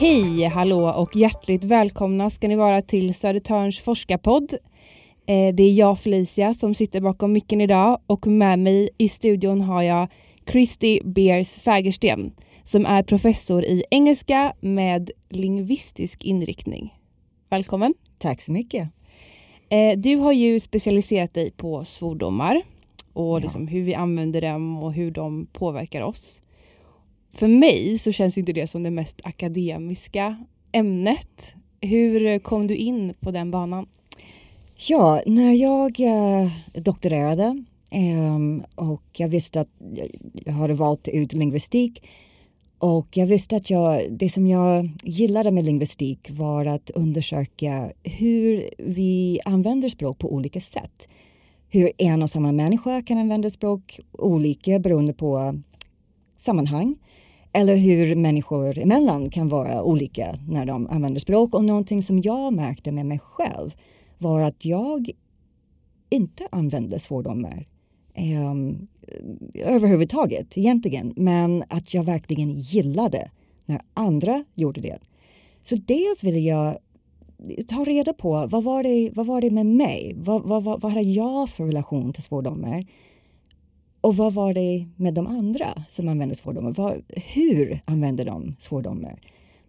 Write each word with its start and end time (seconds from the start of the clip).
Hej, 0.00 0.44
hallå 0.44 0.90
och 0.90 1.16
hjärtligt 1.16 1.64
välkomna 1.64 2.30
ska 2.30 2.48
ni 2.48 2.56
vara 2.56 2.82
till 2.82 3.14
Södertörns 3.14 3.80
forskarpodd. 3.80 4.52
Eh, 5.26 5.54
det 5.54 5.62
är 5.62 5.72
jag 5.72 5.98
Felicia 5.98 6.54
som 6.54 6.74
sitter 6.74 7.00
bakom 7.00 7.32
micken 7.32 7.60
idag 7.60 8.00
och 8.06 8.26
med 8.26 8.58
mig 8.58 8.90
i 8.98 9.08
studion 9.08 9.60
har 9.60 9.82
jag 9.82 10.08
Christy 10.50 11.00
Beers 11.04 11.58
Fägersten 11.58 12.32
som 12.64 12.86
är 12.86 13.02
professor 13.02 13.64
i 13.64 13.84
engelska 13.90 14.52
med 14.60 15.10
lingvistisk 15.28 16.24
inriktning. 16.24 16.94
Välkommen! 17.50 17.94
Tack 18.18 18.42
så 18.42 18.52
mycket! 18.52 18.88
Eh, 19.68 19.98
du 19.98 20.16
har 20.16 20.32
ju 20.32 20.60
specialiserat 20.60 21.34
dig 21.34 21.50
på 21.50 21.84
svordomar 21.84 22.62
och 23.12 23.34
ja. 23.34 23.38
liksom 23.38 23.68
hur 23.68 23.82
vi 23.82 23.94
använder 23.94 24.40
dem 24.40 24.82
och 24.82 24.92
hur 24.92 25.10
de 25.10 25.46
påverkar 25.52 26.02
oss. 26.02 26.42
För 27.38 27.48
mig 27.48 27.98
så 27.98 28.12
känns 28.12 28.38
inte 28.38 28.52
det 28.52 28.66
som 28.66 28.82
det 28.82 28.90
mest 28.90 29.20
akademiska 29.24 30.36
ämnet. 30.72 31.54
Hur 31.80 32.38
kom 32.38 32.66
du 32.66 32.76
in 32.76 33.14
på 33.20 33.30
den 33.30 33.50
banan? 33.50 33.86
Ja, 34.88 35.22
när 35.26 35.52
jag 35.52 36.00
eh, 36.00 36.52
doktorerade 36.74 37.64
eh, 37.90 38.38
och 38.74 39.02
jag 39.12 39.28
visste 39.28 39.60
att 39.60 39.68
jag 40.44 40.52
hade 40.52 40.74
valt 40.74 41.08
ut 41.08 41.32
lingvistik 41.32 42.02
och 42.78 43.16
jag 43.16 43.26
visste 43.26 43.56
att 43.56 43.70
jag, 43.70 44.12
det 44.12 44.28
som 44.28 44.46
jag 44.46 44.90
gillade 45.02 45.50
med 45.50 45.64
lingvistik 45.64 46.30
var 46.30 46.66
att 46.66 46.90
undersöka 46.90 47.92
hur 48.02 48.70
vi 48.78 49.40
använder 49.44 49.88
språk 49.88 50.18
på 50.18 50.32
olika 50.32 50.60
sätt. 50.60 51.08
Hur 51.68 51.92
en 51.98 52.22
och 52.22 52.30
samma 52.30 52.52
människa 52.52 53.02
kan 53.02 53.18
använda 53.18 53.50
språk 53.50 54.00
olika 54.12 54.78
beroende 54.78 55.12
på 55.12 55.38
eh, 55.38 55.52
sammanhang. 56.36 56.96
Eller 57.52 57.76
hur 57.76 58.14
människor 58.14 58.78
emellan 58.78 59.30
kan 59.30 59.48
vara 59.48 59.82
olika 59.82 60.38
när 60.48 60.66
de 60.66 60.86
använder 60.86 61.20
språk. 61.20 61.54
Och 61.54 61.64
någonting 61.64 62.02
som 62.02 62.20
jag 62.20 62.52
märkte 62.52 62.92
med 62.92 63.06
mig 63.06 63.18
själv 63.18 63.74
var 64.18 64.40
att 64.40 64.64
jag 64.64 65.10
inte 66.10 66.48
använde 66.50 66.98
svordomar 66.98 67.66
um, 68.16 68.88
överhuvudtaget 69.54 70.58
egentligen. 70.58 71.12
Men 71.16 71.64
att 71.68 71.94
jag 71.94 72.04
verkligen 72.04 72.58
gillade 72.58 73.30
när 73.66 73.80
andra 73.94 74.44
gjorde 74.54 74.80
det. 74.80 74.98
Så 75.62 75.76
dels 75.76 76.24
ville 76.24 76.38
jag 76.38 76.78
ta 77.68 77.84
reda 77.84 78.12
på 78.12 78.46
vad 78.46 78.64
var 78.64 78.82
det, 78.82 79.10
vad 79.14 79.26
var 79.26 79.40
det 79.40 79.50
med 79.50 79.66
mig? 79.66 80.14
Vad, 80.16 80.42
vad, 80.42 80.64
vad, 80.64 80.80
vad 80.80 80.92
hade 80.92 81.08
jag 81.08 81.50
för 81.50 81.66
relation 81.66 82.12
till 82.12 82.22
svordomar? 82.22 82.86
Och 84.00 84.16
vad 84.16 84.34
var 84.34 84.54
det 84.54 84.86
med 84.96 85.14
de 85.14 85.26
andra 85.26 85.84
som 85.88 86.08
använde 86.08 86.34
svordomar? 86.34 86.70
Vad, 86.70 87.02
hur 87.08 87.80
använde 87.84 88.24
de 88.24 88.56
svordomar? 88.58 89.20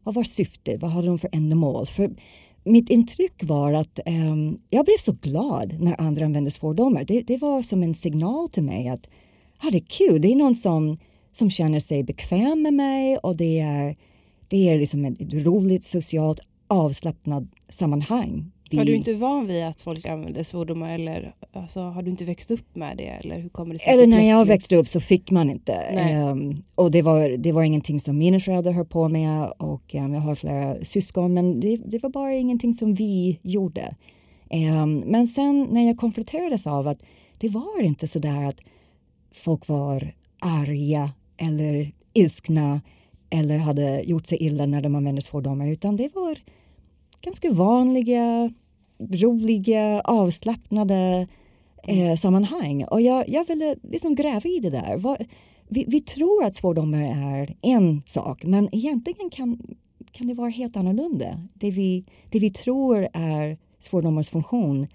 Vad 0.04 0.16
var 0.16 0.24
syftet? 0.24 0.82
Vad 0.82 0.92
hade 0.92 1.08
de 1.08 1.20
för 1.20 1.30
ändamål? 1.32 1.86
För 1.86 2.16
mitt 2.64 2.90
intryck 2.90 3.44
var 3.44 3.74
att 3.74 4.00
um, 4.06 4.60
jag 4.70 4.86
blev 4.86 4.98
så 5.00 5.16
glad 5.22 5.76
när 5.80 6.02
andra 6.02 6.26
använde 6.26 6.52
svordomar. 6.52 7.04
Det, 7.04 7.22
det 7.22 7.38
var 7.38 7.62
som 7.62 7.84
en 7.84 7.96
signal 7.96 8.50
till 8.50 8.64
mig 8.64 8.90
att 8.90 9.10
ah, 9.58 9.70
det 9.72 9.78
är 9.78 9.86
kul, 9.88 10.22
det 10.22 10.32
är 10.32 10.36
någon 10.36 10.56
som, 10.56 10.98
som 11.32 11.50
känner 11.50 11.80
sig 11.80 12.04
bekväm 12.04 12.62
med 12.62 12.74
mig 12.74 13.18
och 13.18 13.38
det 13.38 13.60
är, 13.60 13.96
det 14.48 14.70
är 14.70 14.80
liksom 14.80 15.06
ett 15.06 15.34
roligt, 15.34 15.84
socialt 15.84 16.40
avslappnat 16.68 17.44
sammanhang 17.70 18.52
vi... 18.70 18.78
Var 18.78 18.86
du 18.86 18.96
inte 18.96 19.14
van 19.14 19.48
vid 19.48 19.64
att 19.64 19.82
folk 19.82 20.06
använde 20.06 20.44
svordomar 20.44 20.94
eller 20.94 21.34
alltså, 21.54 21.80
har 21.80 22.02
du 22.02 22.12
inte 22.12 22.26
växt 22.26 22.52
upp 22.52 22.76
med 22.76 22.98
det? 22.98 23.08
Eller, 23.08 23.40
hur 23.40 23.50
kommer 23.50 23.74
det 23.74 23.80
sig 23.80 23.94
eller 23.94 24.08
när 24.08 24.30
jag 24.30 24.46
växte 24.46 24.76
upp 24.76 24.88
så 24.88 25.00
fick 25.00 25.32
man 25.32 25.50
inte. 25.50 25.74
Um, 26.32 26.64
och 26.76 26.92
det 26.92 27.02
var, 27.02 27.30
det 27.30 27.52
var 27.52 27.64
ingenting 27.64 28.00
som 28.00 28.18
mina 28.18 28.40
föräldrar 28.40 28.72
höll 28.72 28.86
på 28.86 29.10
med 29.10 29.54
och 29.58 29.96
um, 29.96 30.14
jag 30.14 30.22
har 30.22 30.36
flera 30.36 30.86
syskon 30.86 31.34
men 31.34 31.60
det, 31.60 31.78
det, 31.86 32.04
var 32.04 32.10
bara 32.10 32.34
ingenting 32.34 32.74
som 32.74 32.94
vi 32.94 33.40
gjorde. 33.42 33.96
Um, 34.50 35.00
men 35.00 35.28
sen 35.28 35.68
när 35.72 35.88
jag 35.88 35.98
konfronterades 35.98 36.68
av 36.68 36.88
att 36.88 37.04
det 37.38 37.50
var 37.50 37.82
inte 37.82 38.08
så 38.08 38.20
där 38.20 38.44
att 38.44 38.60
folk 39.32 39.68
var 39.68 40.14
arga 40.40 41.12
eller 41.38 41.92
ilskna 42.14 42.82
eller 43.30 43.58
hade 43.58 44.02
gjort 44.02 44.28
sig 44.28 44.38
illa 44.44 44.66
när 44.66 44.82
de 44.82 44.96
använde 44.96 45.22
svordomar 45.22 45.68
utan 45.68 45.96
det 45.96 46.16
var 46.16 46.40
ganska 47.22 47.52
vanliga, 47.52 48.52
roliga, 48.98 50.02
avslappnade 50.02 51.28
eh, 51.84 52.16
sammanhang. 52.16 52.84
Och 52.84 53.02
jag, 53.02 53.30
jag 53.30 53.46
ville 53.48 53.76
liksom 53.84 54.16
gräva 54.16 54.50
i 54.50 54.60
det 54.60 54.70
där. 54.70 54.98
Vad, 54.98 55.26
vi, 55.68 55.86
vi, 55.88 56.02
tror 56.02 56.44
att 56.44 56.56
svordomar 56.56 57.02
är 57.02 57.56
en 57.62 58.02
sak, 58.08 58.44
men 58.44 58.76
egentligen 58.76 59.30
kan, 59.30 59.60
kan 60.12 60.28
det 60.28 60.34
vara 60.34 60.50
helt 60.50 60.78
annorlunda. 60.78 61.42
Det 61.54 61.72
vi, 61.72 62.06
det 62.30 62.40
vi 62.40 62.50
tror 62.50 63.08
är 63.14 63.58
svordomars 63.80 64.30
funktion 64.30 64.88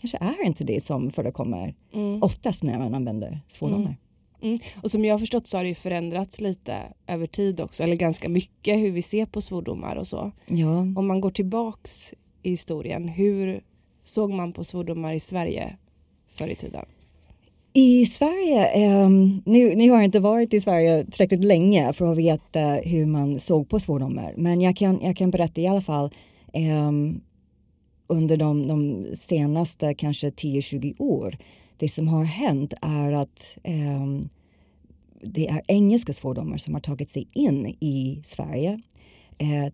kanske 0.00 0.18
är 0.18 0.46
inte 0.46 0.64
det 0.64 0.84
som 0.84 1.10
förekommer 1.10 1.74
mm. 1.92 2.22
oftast 2.22 2.62
när 2.62 2.78
man 2.78 2.94
använder 2.94 3.40
svordomar. 3.48 3.84
Mm. 3.84 3.96
Mm. 4.42 4.58
Och 4.82 4.90
som 4.90 5.04
jag 5.04 5.14
har 5.14 5.18
förstått 5.18 5.46
så 5.46 5.56
har 5.56 5.64
det 5.64 5.74
förändrats 5.74 6.40
lite 6.40 6.78
över 7.06 7.26
tid 7.26 7.60
också, 7.60 7.82
eller 7.82 7.96
ganska 7.96 8.28
mycket 8.28 8.76
hur 8.76 8.90
vi 8.90 9.02
ser 9.02 9.26
på 9.26 9.40
svordomar 9.40 9.96
och 9.96 10.06
så. 10.06 10.32
Ja. 10.46 10.78
Om 10.78 11.06
man 11.06 11.20
går 11.20 11.30
tillbaks 11.30 12.14
i 12.42 12.50
historien, 12.50 13.08
hur 13.08 13.60
såg 14.04 14.30
man 14.30 14.52
på 14.52 14.64
svordomar 14.64 15.12
i 15.14 15.20
Sverige 15.20 15.76
förr 16.28 16.48
i 16.48 16.54
tiden? 16.54 16.84
I 17.72 18.06
Sverige, 18.06 18.90
um, 19.04 19.42
nu, 19.46 19.74
nu 19.74 19.90
har 19.90 19.96
jag 19.96 20.04
inte 20.04 20.20
varit 20.20 20.54
i 20.54 20.60
Sverige 20.60 21.04
tillräckligt 21.04 21.44
länge 21.44 21.92
för 21.92 22.12
att 22.12 22.18
veta 22.18 22.60
hur 22.60 23.06
man 23.06 23.38
såg 23.38 23.68
på 23.68 23.80
svordomar, 23.80 24.34
men 24.36 24.60
jag 24.60 24.76
kan, 24.76 25.00
jag 25.02 25.16
kan 25.16 25.30
berätta 25.30 25.60
i 25.60 25.66
alla 25.66 25.80
fall 25.80 26.14
um, 26.54 27.20
under 28.06 28.36
de, 28.36 28.66
de 28.66 29.06
senaste 29.16 29.94
kanske 29.94 30.30
10-20 30.30 30.94
år 30.98 31.36
det 31.78 31.88
som 31.88 32.08
har 32.08 32.24
hänt 32.24 32.74
är 32.82 33.12
att 33.12 33.58
eh, 33.62 34.06
det 35.22 35.48
är 35.48 35.62
engelska 35.66 36.12
svordomar 36.12 36.56
som 36.56 36.74
har 36.74 36.80
tagit 36.80 37.10
sig 37.10 37.28
in 37.32 37.66
i 37.66 38.20
Sverige 38.24 38.80
eh, 39.38 39.72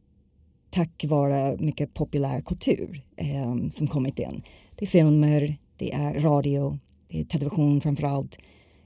tack 0.71 1.05
vare 1.09 1.57
mycket 1.57 1.95
populär 1.95 2.41
kultur 2.41 3.03
eh, 3.17 3.57
som 3.71 3.87
kommit 3.87 4.19
in. 4.19 4.43
Det 4.77 4.85
är 4.85 4.89
filmer, 4.89 5.57
det 5.77 5.93
är 5.93 6.21
radio, 6.21 6.79
det 7.09 7.21
är 7.21 7.25
television 7.25 7.81
framför 7.81 8.05
allt. 8.05 8.39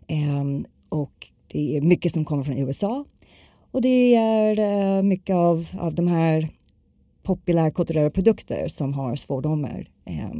Eh, 0.06 0.44
och 0.88 1.26
det 1.46 1.76
är 1.76 1.80
mycket 1.80 2.12
som 2.12 2.24
kommer 2.24 2.44
från 2.44 2.58
USA. 2.58 3.04
Och 3.70 3.82
det 3.82 4.14
är 4.14 4.58
eh, 4.58 5.02
mycket 5.02 5.34
av, 5.36 5.66
av 5.78 5.94
de 5.94 6.08
här 6.08 6.48
populärkulturella 7.22 8.10
produkter 8.10 8.68
som 8.68 8.94
har 8.94 9.16
svordomar 9.16 9.88
eh, 10.04 10.30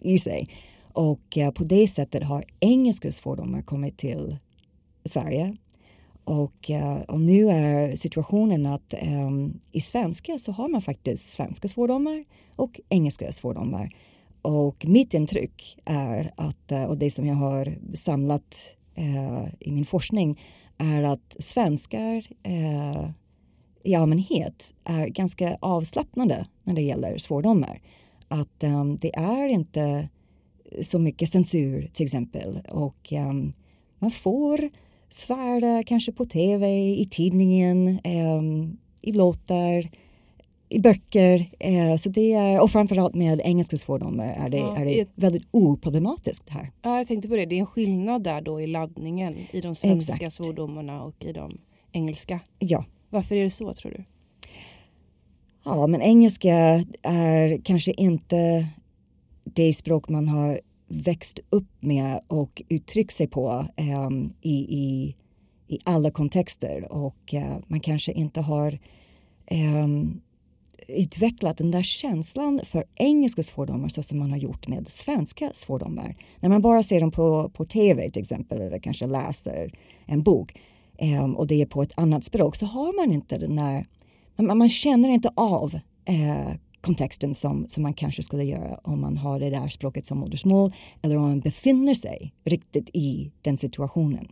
i 0.00 0.18
sig. 0.18 0.48
Och 0.96 1.38
eh, 1.38 1.50
på 1.50 1.64
det 1.64 1.88
sättet 1.88 2.22
har 2.22 2.44
engelska 2.60 3.12
svordomar 3.12 3.62
kommit 3.62 3.98
till 3.98 4.36
Sverige. 5.04 5.56
Och, 6.24 6.70
eh, 6.70 7.00
och 7.00 7.20
nu 7.20 7.50
är 7.50 7.96
situationen 7.96 8.66
att 8.66 8.94
um, 9.02 9.60
i 9.72 9.80
svenska 9.80 10.38
så 10.38 10.52
har 10.52 10.68
man 10.68 10.82
faktiskt 10.82 11.32
svenska 11.32 11.68
svordomar 11.68 12.24
och 12.56 12.80
engelska 12.88 13.32
svordomar. 13.32 13.94
Och 14.42 14.86
mitt 14.86 15.14
intryck 15.14 15.78
är 15.84 16.32
att, 16.36 16.72
eh, 16.72 16.84
och 16.84 16.98
det 16.98 17.10
som 17.10 17.26
jag 17.26 17.34
har 17.34 17.78
samlat 17.94 18.74
uh, 18.98 19.46
i 19.60 19.72
min 19.72 19.86
forskning, 19.86 20.40
är 20.78 21.02
att 21.02 21.36
svenskar 21.38 22.26
uh, 22.48 23.10
i 23.82 23.94
allmänhet 23.94 24.74
är 24.84 25.06
ganska 25.06 25.56
avslappnade 25.60 26.46
när 26.62 26.74
det 26.74 26.82
gäller 26.82 27.18
svordomar. 27.18 27.80
Att 28.28 28.62
um, 28.62 28.96
det 28.96 29.16
är 29.16 29.48
inte 29.48 30.08
så 30.82 30.98
mycket 30.98 31.28
censur 31.28 31.90
till 31.92 32.06
exempel. 32.06 32.60
Och 32.68 33.12
um, 33.12 33.52
man 33.98 34.10
får 34.10 34.70
svära 35.08 35.82
kanske 35.82 36.12
på 36.12 36.24
tv, 36.24 36.94
i 36.94 37.08
tidningen, 37.10 38.00
um, 38.04 38.78
i 39.02 39.12
låtar, 39.12 39.90
i 40.68 40.78
böcker. 40.78 41.50
Uh, 41.66 41.96
så 41.96 42.08
det 42.08 42.32
är, 42.32 42.60
och 42.60 42.70
framförallt 42.70 43.14
med 43.14 43.40
engelska 43.44 43.78
svordomar 43.78 44.26
är 44.26 44.48
det, 44.48 44.56
ja, 44.56 44.76
är 44.76 44.84
det 44.84 45.00
ett, 45.00 45.12
väldigt 45.14 45.48
oproblematiskt 45.50 46.50
här. 46.50 46.70
Ja, 46.82 46.96
jag 46.96 47.06
tänkte 47.06 47.28
på 47.28 47.36
det. 47.36 47.46
Det 47.46 47.54
är 47.54 47.60
en 47.60 47.66
skillnad 47.66 48.22
där 48.22 48.40
då 48.40 48.60
i 48.60 48.66
laddningen 48.66 49.36
i 49.50 49.60
de 49.60 49.74
svenska 49.74 50.12
Exakt. 50.12 50.34
svordomarna 50.34 51.02
och 51.02 51.24
i 51.24 51.32
de 51.32 51.58
engelska. 51.92 52.40
Ja. 52.58 52.84
Varför 53.10 53.34
är 53.34 53.44
det 53.44 53.50
så 53.50 53.74
tror 53.74 53.92
du? 53.92 54.04
Ja, 55.64 55.86
men 55.86 56.02
engelska 56.02 56.84
är 57.02 57.60
kanske 57.64 57.92
inte 57.92 58.68
det 59.44 59.72
språk 59.72 60.08
man 60.08 60.28
har 60.28 60.60
växt 60.88 61.40
upp 61.50 61.68
med 61.80 62.20
och 62.26 62.62
uttryckt 62.68 63.14
sig 63.14 63.26
på 63.26 63.66
eh, 63.76 64.10
i, 64.40 64.54
i, 64.54 65.16
i 65.68 65.78
alla 65.84 66.10
kontexter 66.10 66.92
och 66.92 67.34
eh, 67.34 67.56
man 67.66 67.80
kanske 67.80 68.12
inte 68.12 68.40
har 68.40 68.78
eh, 69.46 69.86
utvecklat 70.88 71.58
den 71.58 71.70
där 71.70 71.82
känslan 71.82 72.60
för 72.64 72.84
engelska 72.94 73.42
svordomar 73.42 73.88
så 73.88 74.02
som 74.02 74.18
man 74.18 74.30
har 74.30 74.38
gjort 74.38 74.68
med 74.68 74.88
svenska 74.88 75.50
svordomar. 75.54 76.16
När 76.40 76.48
man 76.48 76.62
bara 76.62 76.82
ser 76.82 77.00
dem 77.00 77.10
på, 77.10 77.50
på 77.54 77.64
tv 77.64 78.10
till 78.10 78.22
exempel 78.22 78.60
eller 78.60 78.78
kanske 78.78 79.06
läser 79.06 79.72
en 80.06 80.22
bok 80.22 80.58
ehm, 80.98 81.36
och 81.36 81.46
det 81.46 81.62
är 81.62 81.66
på 81.66 81.82
ett 81.82 81.92
annat 81.96 82.24
språk 82.24 82.56
så 82.56 82.66
har 82.66 82.96
man 82.96 83.12
inte 83.12 83.38
den 83.38 83.56
där 83.56 83.86
man, 84.36 84.58
man 84.58 84.68
känner 84.68 85.08
inte 85.08 85.30
av 85.36 85.74
eh, 86.04 86.52
kontexten 86.86 87.34
som, 87.34 87.68
som 87.68 87.82
man 87.82 87.94
kanske 87.94 88.22
skulle 88.22 88.44
göra 88.44 88.80
om 88.82 89.00
man 89.00 89.16
har 89.16 89.40
det 89.40 89.50
där 89.50 89.68
språket 89.68 90.06
som 90.06 90.18
modersmål 90.18 90.72
eller 91.02 91.16
om 91.16 91.22
man 91.22 91.40
befinner 91.40 91.94
sig 91.94 92.32
riktigt 92.44 92.90
i 92.92 93.30
den 93.42 93.58
situationen. 93.58 94.28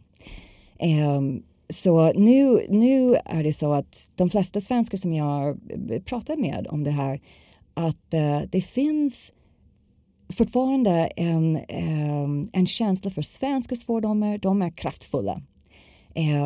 Um, 1.19 1.43
så 1.69 2.12
nu, 2.12 2.67
nu 2.71 3.17
är 3.25 3.45
det 3.45 3.53
så 3.53 3.73
att 3.73 4.11
de 4.17 4.31
flesta 4.31 4.61
svenskar 4.61 4.99
som 4.99 5.12
jag 5.12 5.59
pratar 6.05 6.37
med 6.37 6.67
om 6.71 6.85
det 6.85 6.91
här 6.91 7.21
att 7.75 8.15
uh, 8.15 8.41
det 8.51 8.61
finns 8.61 9.33
fortfarande 10.29 10.91
en, 11.17 11.59
um, 12.23 12.51
en 12.53 12.67
känsla 12.67 13.11
för 13.11 13.23
svenska 13.23 13.77
svordomar. 13.77 14.39
De 14.39 14.62
är 14.62 14.71
kraftfulla 14.71 15.43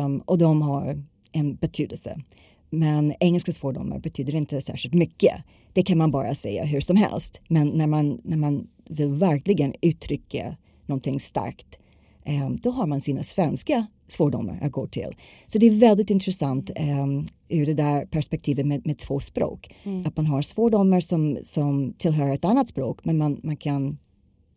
um, 0.03 0.19
och 0.19 0.37
de 0.37 0.61
har 0.61 1.03
en 1.31 1.55
betydelse. 1.55 2.21
Men 2.69 3.13
engelska 3.19 3.51
svordomar 3.51 3.99
betyder 3.99 4.35
inte 4.35 4.61
särskilt 4.61 4.93
mycket. 4.93 5.33
Det 5.73 5.83
kan 5.83 5.97
man 5.97 6.11
bara 6.11 6.35
säga 6.35 6.65
hur 6.65 6.81
som 6.81 6.95
helst. 6.95 7.41
Men 7.47 7.67
när 7.67 7.87
man, 7.87 8.21
när 8.23 8.37
man 8.37 8.67
vill 8.89 9.13
verkligen 9.13 9.73
uttrycka 9.81 10.57
någonting 10.85 11.19
starkt 11.19 11.79
eh, 12.23 12.49
då 12.49 12.71
har 12.71 12.87
man 12.87 13.01
sina 13.01 13.23
svenska 13.23 13.87
svordomar 14.07 14.59
att 14.61 14.71
gå 14.71 14.87
till. 14.87 15.15
Så 15.47 15.59
det 15.59 15.67
är 15.67 15.71
väldigt 15.71 16.09
intressant 16.09 16.71
eh, 16.75 17.07
ur 17.49 17.65
det 17.65 17.73
där 17.73 18.05
perspektivet 18.05 18.65
med, 18.65 18.85
med 18.85 18.97
två 18.97 19.19
språk. 19.19 19.75
Mm. 19.83 20.05
Att 20.05 20.17
man 20.17 20.25
har 20.25 20.41
svordomar 20.41 20.99
som, 20.99 21.37
som 21.43 21.93
tillhör 21.97 22.33
ett 22.33 22.45
annat 22.45 22.67
språk 22.67 22.99
men 23.03 23.17
man, 23.17 23.39
man 23.43 23.57
kan 23.57 23.97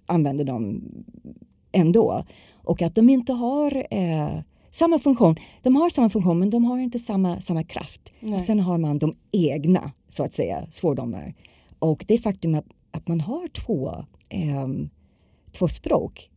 använda 0.06 0.44
dem 0.44 0.82
ändå. 1.72 2.24
Och 2.52 2.82
att 2.82 2.94
de 2.94 3.08
inte 3.08 3.32
har 3.32 3.86
eh, 3.90 4.38
samma 4.72 4.98
funktion. 4.98 5.36
De 5.62 5.76
har 5.76 5.90
samma 5.90 6.10
funktion 6.10 6.38
men 6.38 6.50
de 6.50 6.64
har 6.64 6.78
inte 6.78 6.98
samma, 6.98 7.40
samma 7.40 7.64
kraft. 7.64 8.00
Nej. 8.20 8.34
Och 8.34 8.40
sen 8.40 8.60
har 8.60 8.78
man 8.78 8.98
de 8.98 9.16
egna, 9.32 9.92
så 10.08 10.24
att 10.24 10.34
säga, 10.34 10.66
svordomar. 10.70 11.34
Och 11.78 12.04
det 12.08 12.18
faktum 12.18 12.54
att, 12.54 12.66
att 12.90 13.08
man 13.08 13.20
har 13.20 13.48
två, 13.48 14.04
eh, 14.28 14.68
två 15.52 15.68
språk 15.68 16.30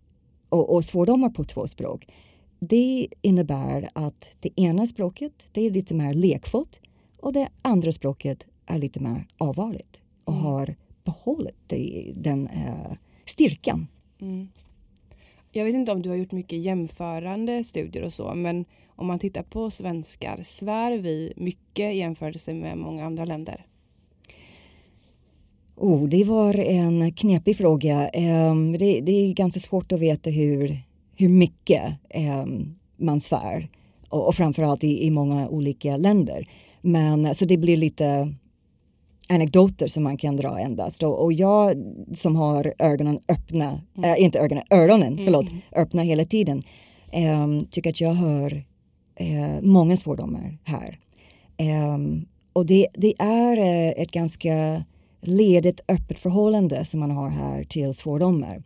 och, 0.49 0.75
och 0.75 0.85
svordomar 0.85 1.29
på 1.29 1.43
två 1.43 1.67
språk 1.67 2.07
det 2.59 3.07
innebär 3.21 3.89
att 3.93 4.29
det 4.39 4.61
ena 4.61 4.87
språket 4.87 5.33
det 5.51 5.61
är 5.61 5.71
lite 5.71 5.93
mer 5.93 6.13
lekfullt 6.13 6.79
och 7.17 7.33
det 7.33 7.49
andra 7.61 7.91
språket 7.91 8.45
är 8.65 8.77
lite 8.77 8.99
mer 8.99 9.27
allvarligt 9.37 10.01
och 10.23 10.33
mm. 10.33 10.45
har 10.45 10.75
behållit 11.03 11.73
den 12.15 12.47
eh, 12.47 12.91
styrkan. 13.25 13.87
Mm. 14.21 14.47
Jag 15.57 15.65
vet 15.65 15.73
inte 15.73 15.91
om 15.91 16.01
du 16.01 16.09
har 16.09 16.15
gjort 16.15 16.31
mycket 16.31 16.59
jämförande 16.59 17.63
studier 17.63 18.03
och 18.03 18.13
så, 18.13 18.33
men 18.35 18.65
om 18.95 19.07
man 19.07 19.19
tittar 19.19 19.43
på 19.43 19.71
svenskar, 19.71 20.43
svär 20.43 20.97
vi 20.97 21.33
mycket 21.35 21.93
i 21.93 21.97
jämförelse 21.97 22.53
med 22.53 22.77
många 22.77 23.05
andra 23.05 23.25
länder? 23.25 23.65
Oh, 25.75 26.07
det 26.09 26.23
var 26.23 26.53
en 26.53 27.13
knepig 27.13 27.57
fråga. 27.57 28.07
Ehm, 28.07 28.77
det, 28.77 29.01
det, 29.01 29.11
är 29.11 29.33
ganska 29.33 29.59
svårt 29.59 29.91
att 29.91 29.99
veta 29.99 30.29
hur, 30.29 30.77
hur 31.17 31.29
mycket 31.29 31.93
ehm, 32.09 32.75
man 32.97 33.19
svär 33.19 33.69
och, 34.09 34.27
och 34.27 34.35
framförallt 34.35 34.83
i, 34.83 35.05
i 35.05 35.11
många 35.11 35.47
olika 35.47 35.97
länder. 35.97 36.49
Men 36.81 37.35
så 37.35 37.45
det 37.45 37.57
blir 37.57 37.77
lite 37.77 38.33
anekdoter 39.29 39.87
som 39.87 40.03
man 40.03 40.17
kan 40.17 40.37
dra 40.37 40.59
endast. 40.59 41.03
Och, 41.03 41.23
och 41.23 41.33
jag 41.33 41.75
som 42.13 42.35
har 42.35 42.73
ögonen 42.79 43.19
öppna, 43.27 43.81
mm. 43.97 44.11
äh, 44.11 44.23
inte 44.23 44.39
ögonen, 44.39 44.63
öronen, 44.69 45.13
mm. 45.13 45.25
förlåt, 45.25 45.45
öppna 45.75 46.01
hela 46.01 46.25
tiden, 46.25 46.63
ähm, 47.11 47.65
tycker 47.65 47.89
att 47.89 48.01
jag 48.01 48.13
hör 48.13 48.65
äh, 49.15 49.61
många 49.61 49.97
svordomar 49.97 50.57
här. 50.63 50.99
Ähm, 51.57 52.25
och 52.53 52.65
det, 52.65 52.87
det 52.93 53.13
är 53.19 53.57
äh, 53.57 54.01
ett 54.01 54.11
ganska 54.11 54.83
ledigt, 55.21 55.81
öppet 55.87 56.19
förhållande 56.19 56.85
som 56.85 56.99
man 56.99 57.11
har 57.11 57.29
här 57.29 57.63
till 57.63 57.93
svordomar. 57.93 58.63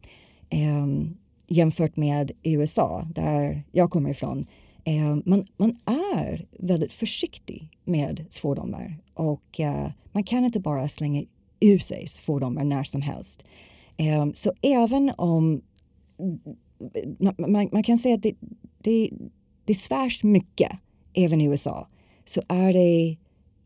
Ähm, 0.50 1.18
jämfört 1.48 1.96
med 1.96 2.32
USA, 2.44 3.08
där 3.16 3.64
jag 3.72 3.90
kommer 3.92 4.10
ifrån. 4.10 4.46
Eh, 4.90 5.18
man, 5.26 5.48
man 5.58 5.78
är 5.86 6.46
väldigt 6.52 6.94
försiktig 6.94 7.70
med 7.84 8.26
svordomar 8.30 8.98
och 9.14 9.60
eh, 9.60 9.92
man 10.12 10.24
kan 10.24 10.46
inte 10.46 10.60
bara 10.60 10.90
slänga 10.90 11.24
ur 11.60 11.80
sig 11.80 12.08
svordomar 12.08 12.64
när 12.64 12.84
som 12.84 13.02
helst. 13.02 13.44
Eh, 13.98 14.32
så 14.34 14.54
även 14.62 15.12
om 15.18 15.62
man, 17.20 17.36
man, 17.38 17.70
man 17.72 17.84
kan 17.84 17.98
säga 17.98 18.16
att 18.16 18.24
det, 18.24 18.36
det, 18.80 19.10
det 19.66 19.76
svärs 19.76 20.24
mycket 20.24 20.72
även 21.14 21.42
i 21.42 21.46
USA 21.46 21.88
så 22.26 22.42
är 22.48 22.74
det, 22.74 23.18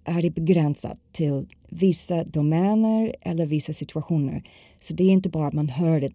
är 0.04 0.22
det 0.22 0.30
begränsat 0.30 0.98
till 1.12 1.48
vissa 1.70 2.24
domäner 2.24 3.16
eller 3.22 3.46
vissa 3.46 3.74
situationer. 3.74 4.44
Så 4.82 4.94
det 4.94 5.04
är 5.04 5.12
inte 5.12 5.30
bara 5.30 5.48
att 5.48 5.54
man 5.54 5.70
hör 5.70 6.02
det 6.02 6.12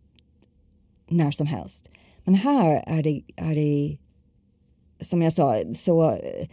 när 1.08 1.30
som 1.30 1.46
helst. 1.46 1.90
Men 2.24 2.34
här 2.34 2.84
är 2.86 3.02
det, 3.02 3.22
är 3.36 3.54
det 3.54 3.98
som 5.00 5.22
jag 5.22 5.32
sa, 5.32 5.62
så 5.74 6.10
eh, 6.10 6.48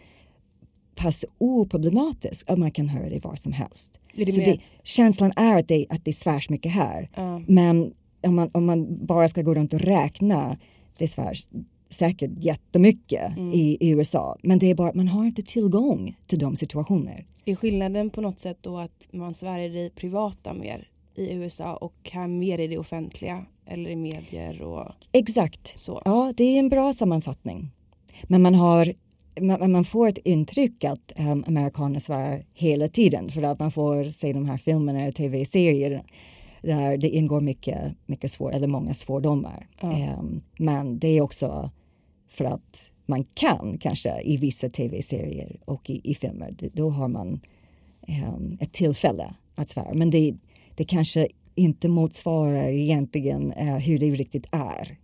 pass 0.94 1.24
oproblematiskt 1.38 2.50
att 2.50 2.58
man 2.58 2.70
kan 2.70 2.88
höra 2.88 3.08
det 3.08 3.24
var 3.24 3.36
som 3.36 3.52
helst. 3.52 4.00
Det 4.14 4.32
så 4.32 4.40
det, 4.40 4.60
känslan 4.82 5.32
är 5.36 5.58
att 5.58 5.68
det, 5.68 5.86
att 5.88 6.04
det 6.04 6.12
svärs 6.12 6.50
mycket 6.50 6.72
här. 6.72 7.10
Uh. 7.18 7.40
Men 7.46 7.94
om 8.22 8.34
man, 8.34 8.50
om 8.52 8.66
man 8.66 9.06
bara 9.06 9.28
ska 9.28 9.42
gå 9.42 9.54
runt 9.54 9.72
och 9.72 9.80
räkna, 9.80 10.58
det 10.98 11.08
svärs 11.08 11.46
säkert 11.90 12.30
jättemycket 12.36 13.36
mm. 13.36 13.52
i, 13.52 13.76
i 13.80 13.90
USA. 13.90 14.36
Men 14.42 14.58
det 14.58 14.70
är 14.70 14.74
bara 14.74 14.88
att 14.88 14.94
man 14.94 15.08
har 15.08 15.26
inte 15.26 15.42
tillgång 15.42 16.16
till 16.26 16.38
de 16.38 16.56
situationer. 16.56 17.26
Är 17.44 17.56
skillnaden 17.56 18.10
på 18.10 18.20
något 18.20 18.40
sätt 18.40 18.58
då 18.60 18.78
att 18.78 19.08
man 19.10 19.34
svär 19.34 19.58
i 19.58 19.68
det 19.68 19.94
privata 19.94 20.54
mer 20.54 20.88
i 21.14 21.32
USA 21.32 21.76
och 21.76 22.10
här 22.12 22.26
mer 22.26 22.58
i 22.58 22.66
det 22.66 22.78
offentliga 22.78 23.46
eller 23.66 23.90
i 23.90 23.96
medier 23.96 24.62
och 24.62 24.92
Exakt. 25.12 25.74
Så. 25.76 26.02
Ja, 26.04 26.32
det 26.36 26.44
är 26.44 26.58
en 26.58 26.68
bra 26.68 26.92
sammanfattning. 26.92 27.70
Men 28.22 28.42
man 28.42 28.54
har 28.54 28.92
man, 29.40 29.72
man 29.72 29.84
får 29.84 30.08
ett 30.08 30.18
intryck 30.18 30.84
att 30.84 31.12
um, 31.16 31.44
amerikaner 31.46 32.00
svär 32.00 32.44
hela 32.54 32.88
tiden 32.88 33.30
för 33.30 33.42
att 33.42 33.58
man 33.58 33.70
får 33.70 34.04
se 34.04 34.32
de 34.32 34.46
här 34.46 34.56
filmerna 34.56 35.08
och 35.08 35.14
tv-serier 35.14 36.02
där 36.62 36.96
det 36.96 37.08
ingår 37.08 37.40
mycket, 37.40 37.92
mycket 38.06 38.30
svår, 38.30 38.54
eller 38.54 38.68
många 38.68 38.94
svordomar. 38.94 39.66
Ja. 39.80 40.16
Um, 40.18 40.40
men 40.58 40.98
det 40.98 41.08
är 41.08 41.20
också 41.20 41.70
för 42.28 42.44
att 42.44 42.90
man 43.06 43.24
kan 43.24 43.78
kanske 43.78 44.22
i 44.22 44.36
vissa 44.36 44.68
tv-serier 44.68 45.56
och 45.64 45.90
i, 45.90 46.10
i 46.10 46.14
filmer, 46.14 46.54
då 46.72 46.90
har 46.90 47.08
man 47.08 47.40
um, 48.08 48.58
ett 48.60 48.72
tillfälle 48.72 49.34
att 49.54 49.68
svära. 49.68 49.94
Men 49.94 50.10
det, 50.10 50.34
det 50.74 50.84
kanske 50.84 51.28
inte 51.54 51.88
motsvarar 51.88 52.68
egentligen 52.68 53.52
uh, 53.52 53.76
hur 53.76 53.98
det 53.98 54.10
riktigt 54.10 54.46
är. 54.52 54.96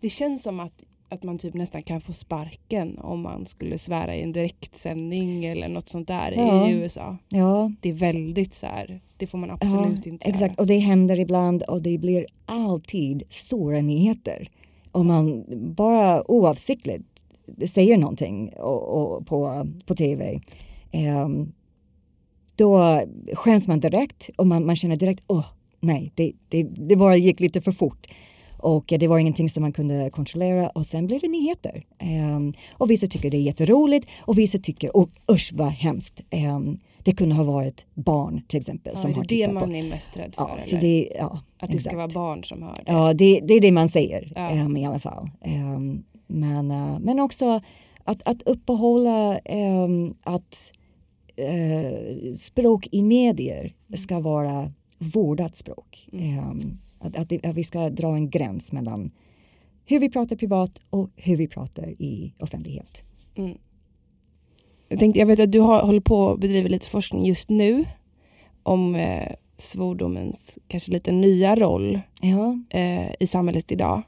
Det 0.00 0.08
känns 0.08 0.42
som 0.42 0.60
att 0.60 0.84
att 1.10 1.22
man 1.22 1.38
typ 1.38 1.54
nästan 1.54 1.82
kan 1.82 2.00
få 2.00 2.12
sparken 2.12 2.98
om 2.98 3.20
man 3.20 3.44
skulle 3.44 3.78
svära 3.78 4.16
i 4.16 4.22
en 4.22 4.32
direktsändning 4.32 5.44
eller 5.44 5.68
något 5.68 5.88
sånt 5.88 6.08
där 6.08 6.32
ja. 6.36 6.68
i 6.68 6.72
USA. 6.72 7.16
Ja. 7.28 7.72
Det 7.80 7.88
är 7.88 7.92
väldigt 7.92 8.54
så 8.54 8.66
här, 8.66 9.00
det 9.16 9.26
får 9.26 9.38
man 9.38 9.50
absolut 9.50 10.06
ja, 10.06 10.12
inte 10.12 10.28
exakt. 10.28 10.40
göra. 10.40 10.54
och 10.58 10.66
det 10.66 10.78
händer 10.78 11.20
ibland 11.20 11.62
och 11.62 11.82
det 11.82 11.98
blir 11.98 12.26
alltid 12.46 13.22
stora 13.28 13.80
nyheter. 13.80 14.48
Om 14.92 15.06
man 15.06 15.44
bara 15.74 16.30
oavsiktligt 16.30 17.22
säger 17.66 17.98
någonting 17.98 18.48
och, 18.48 18.82
och 18.82 19.26
på, 19.26 19.66
på 19.86 19.94
tv 19.94 20.40
um, 20.92 21.52
då 22.56 23.02
skäms 23.32 23.68
man 23.68 23.80
direkt 23.80 24.30
och 24.36 24.46
man, 24.46 24.66
man 24.66 24.76
känner 24.76 24.96
direkt, 24.96 25.22
åh 25.26 25.38
oh, 25.38 25.44
nej, 25.80 26.12
det, 26.14 26.32
det, 26.48 26.62
det 26.62 26.96
bara 26.96 27.16
gick 27.16 27.40
lite 27.40 27.60
för 27.60 27.72
fort. 27.72 28.06
Och 28.62 28.92
det 28.98 29.08
var 29.08 29.18
ingenting 29.18 29.50
som 29.50 29.62
man 29.62 29.72
kunde 29.72 30.10
kontrollera 30.10 30.68
och 30.68 30.86
sen 30.86 31.06
blev 31.06 31.20
det 31.20 31.28
nyheter. 31.28 31.84
Um, 32.02 32.54
och 32.72 32.90
vissa 32.90 33.06
tycker 33.06 33.30
det 33.30 33.36
är 33.36 33.42
jätteroligt 33.42 34.08
och 34.20 34.38
vissa 34.38 34.58
tycker 34.58 34.90
oh, 34.90 35.08
usch 35.30 35.50
vad 35.54 35.68
hemskt. 35.68 36.20
Um, 36.56 36.78
det 37.04 37.12
kunde 37.12 37.34
ha 37.34 37.44
varit 37.44 37.86
barn 37.94 38.42
till 38.48 38.60
exempel. 38.60 38.92
Ja, 38.94 39.00
som 39.00 39.10
är 39.10 39.14
det 39.14 39.46
det 39.46 39.52
man 39.52 39.70
på. 39.70 39.76
är 39.76 39.82
mest 39.82 40.16
rädd 40.16 40.34
för? 40.34 40.42
Ja, 40.42 40.62
så 40.62 40.76
det, 40.76 41.12
ja, 41.18 41.40
att 41.58 41.68
det 41.68 41.74
exakt. 41.74 41.90
ska 41.90 41.96
vara 41.96 42.08
barn 42.08 42.44
som 42.44 42.62
hör 42.62 42.74
det? 42.74 42.82
Ja, 42.86 43.14
det, 43.14 43.40
det 43.40 43.54
är 43.54 43.60
det 43.60 43.72
man 43.72 43.88
säger 43.88 44.32
ja. 44.34 44.64
um, 44.64 44.76
i 44.76 44.86
alla 44.86 44.98
fall. 44.98 45.30
men, 46.26 46.70
uh, 46.70 46.98
men 46.98 47.20
också 47.20 47.60
att, 48.04 48.22
att 48.24 48.42
uppehålla 48.42 49.40
att 50.22 50.72
uh, 51.38 52.34
språk 52.34 52.88
i 52.92 53.02
medier 53.02 53.74
ska 53.96 54.20
vara 54.20 54.72
vårdat 54.98 55.56
språk. 55.56 56.08
Mm. 56.12 56.76
Att, 57.00 57.16
att, 57.16 57.28
det, 57.28 57.46
att, 57.46 57.54
vi 57.54 57.64
ska 57.64 57.90
dra 57.90 58.14
en 58.14 58.30
gräns 58.30 58.72
mellan 58.72 59.10
hur 59.86 59.98
vi 59.98 60.10
pratar 60.10 60.36
privat 60.36 60.82
och 60.90 61.10
hur 61.16 61.36
vi 61.36 61.48
pratar 61.48 61.88
i 61.88 62.34
offentlighet. 62.38 63.02
Mm. 63.36 63.58
Jag, 64.88 64.98
tänkte, 64.98 65.18
jag 65.18 65.26
vet 65.26 65.40
att 65.40 65.52
du 65.52 65.60
har, 65.60 65.82
håller 65.82 66.00
på 66.00 66.30
att 66.30 66.40
bedriva 66.40 66.68
lite 66.68 66.86
forskning 66.86 67.24
just 67.24 67.50
nu 67.50 67.84
om 68.62 68.94
eh, 68.94 69.32
svordomens 69.58 70.58
kanske 70.68 70.92
lite 70.92 71.12
nya 71.12 71.56
roll 71.56 72.00
ja. 72.20 72.58
eh, 72.70 73.14
i 73.20 73.26
samhället 73.26 73.72
idag. 73.72 74.02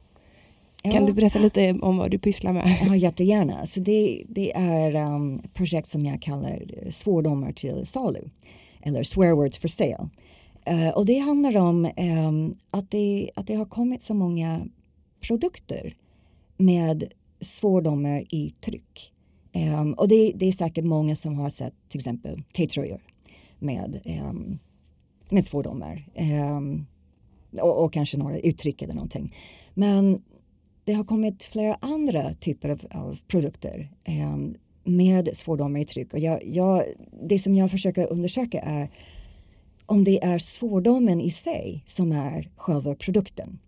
Kan 0.83 0.93
Ja. 0.93 1.01
du 1.07 1.13
berätta 1.13 1.39
lite 1.39 1.73
om 1.83 1.97
vad 1.97 2.11
du 2.11 2.19
pysslar 2.19 2.53
med? 2.53 2.79
Ja, 2.87 2.97
jättegärna. 2.97 3.67
Så 3.67 3.81
det, 3.81 4.25
det 4.29 4.53
är 4.57 4.95
um, 4.95 5.43
projekt 5.55 5.89
som 5.89 6.05
jag 6.05 6.23
kallar 6.23 6.63
eh, 6.83 6.91
svordomar 6.91 7.53
till 7.53 7.87
salu. 7.87 8.21
Eller 8.83 9.03
swear 9.03 9.33
words 9.33 9.59
for 9.59 9.69
sale. 9.69 10.09
Eh, 10.65 10.89
och 10.89 11.07
det 11.07 11.19
handlar 11.19 11.57
om 11.57 11.91
ehm, 11.97 12.55
att, 12.71 12.91
det, 12.91 13.31
att 13.35 13.47
det 13.47 13.55
har 13.55 13.65
kommit 13.65 14.03
så 14.03 14.15
många 14.15 14.67
produkter 15.21 15.97
med 16.57 17.13
svordomar 17.41 18.35
i 18.35 18.55
tryck. 18.61 19.13
Um, 19.55 19.93
och 19.93 20.09
det, 20.09 20.33
det 20.37 20.47
är 20.47 20.53
säkert 20.53 20.85
många 20.85 21.17
som 21.17 21.39
har 21.39 21.51
sett 21.51 21.75
till 21.89 22.01
exempel 22.01 22.43
T-tröjor 22.53 23.01
med, 23.59 24.01
um, 24.05 24.59
med 25.29 25.45
svordomar. 25.45 26.09
Um, 26.15 26.87
och, 27.61 27.85
och 27.85 27.93
kanske 27.93 28.17
några 28.17 28.39
uttryck 28.39 28.83
eller 28.83 28.95
någonting. 28.95 29.35
Men 29.75 30.23
det 30.85 30.93
har 30.93 31.05
kommit 31.05 31.45
flera 31.45 31.75
andra 31.81 32.35
typer 32.35 32.69
av, 32.69 32.81
av 32.91 33.19
produkter 33.29 33.91
med 34.85 35.37
svordomar 35.37 35.81
i 35.81 35.85
tryck. 35.85 36.13
Och 36.13 36.19
jag, 36.19 36.47
jag, 36.47 36.85
det 37.23 37.39
som 37.39 37.55
jag 37.55 37.71
försöker 37.71 38.13
undersöka 38.13 38.61
är 38.61 38.91
om 39.87 40.05
det 40.05 40.25
är 40.25 40.39
svordomen 40.39 41.21
i 41.21 41.31
sig 41.31 41.83
som 41.87 42.13
är 42.13 42.51
själva 42.57 42.95
produkten. 42.95 43.59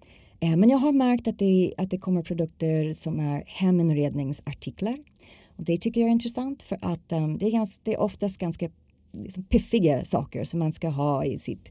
Eh, 0.40 0.56
men 0.56 0.70
jag 0.70 0.78
har 0.78 0.92
märkt 0.92 1.28
att 1.28 1.38
det, 1.38 1.74
att 1.78 1.90
det 1.90 1.98
kommer 1.98 2.22
produkter 2.22 2.94
som 2.94 3.20
är 3.20 3.44
heminredningsartiklar. 3.46 4.98
Och 5.56 5.64
det 5.64 5.78
tycker 5.78 6.00
jag 6.00 6.08
är 6.08 6.12
intressant 6.12 6.62
för 6.62 6.78
att 6.82 7.12
um, 7.12 7.38
det, 7.38 7.46
är 7.46 7.50
ganska, 7.50 7.80
det 7.84 7.94
är 7.94 8.00
oftast 8.00 8.38
ganska 8.38 8.68
liksom, 9.12 9.44
piffiga 9.44 10.04
saker 10.04 10.44
som 10.44 10.58
man 10.58 10.72
ska 10.72 10.88
ha 10.88 11.24
i 11.24 11.38
sitt 11.38 11.70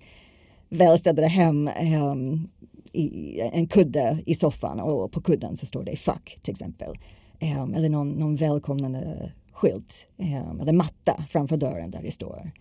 välstädade 0.69 1.27
hem. 1.27 1.69
Um, 2.03 2.47
i, 2.95 3.39
en 3.39 3.67
kudde 3.67 4.19
i 4.25 4.35
soffan 4.35 4.79
och 4.79 5.11
på 5.11 5.21
kudden 5.21 5.57
så 5.57 5.65
står 5.65 5.83
det 5.83 5.95
fuck 5.95 6.39
till 6.41 6.51
exempel. 6.51 6.97
Um, 7.41 7.73
eller 7.73 7.89
någon, 7.89 8.09
någon 8.09 8.35
välkomnande 8.35 9.31
skylt 9.51 10.05
um, 10.17 10.61
eller 10.61 10.73
matta 10.73 11.25
framför 11.29 11.57
dörren 11.57 11.91
där 11.91 12.01
det 12.03 12.11
står 12.11 12.51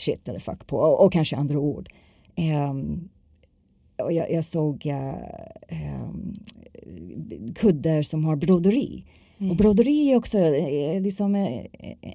shit 0.00 0.28
eller 0.28 0.38
fuck 0.38 0.66
på 0.66 0.76
och, 0.76 1.04
och 1.04 1.12
kanske 1.12 1.36
andra 1.36 1.58
ord. 1.58 1.88
Um, 2.70 3.08
och 3.96 4.12
jag, 4.12 4.32
jag 4.32 4.44
såg 4.44 4.86
uh, 4.86 5.14
um, 6.02 6.34
kuddar 7.54 8.02
som 8.02 8.24
har 8.24 8.36
broderi. 8.36 9.04
Mm. 9.38 9.50
Och 9.50 9.56
broderi 9.56 10.10
är 10.10 10.16
också 10.16 10.38
eh, 10.38 11.00
liksom 11.00 11.34
eh, 11.34 11.64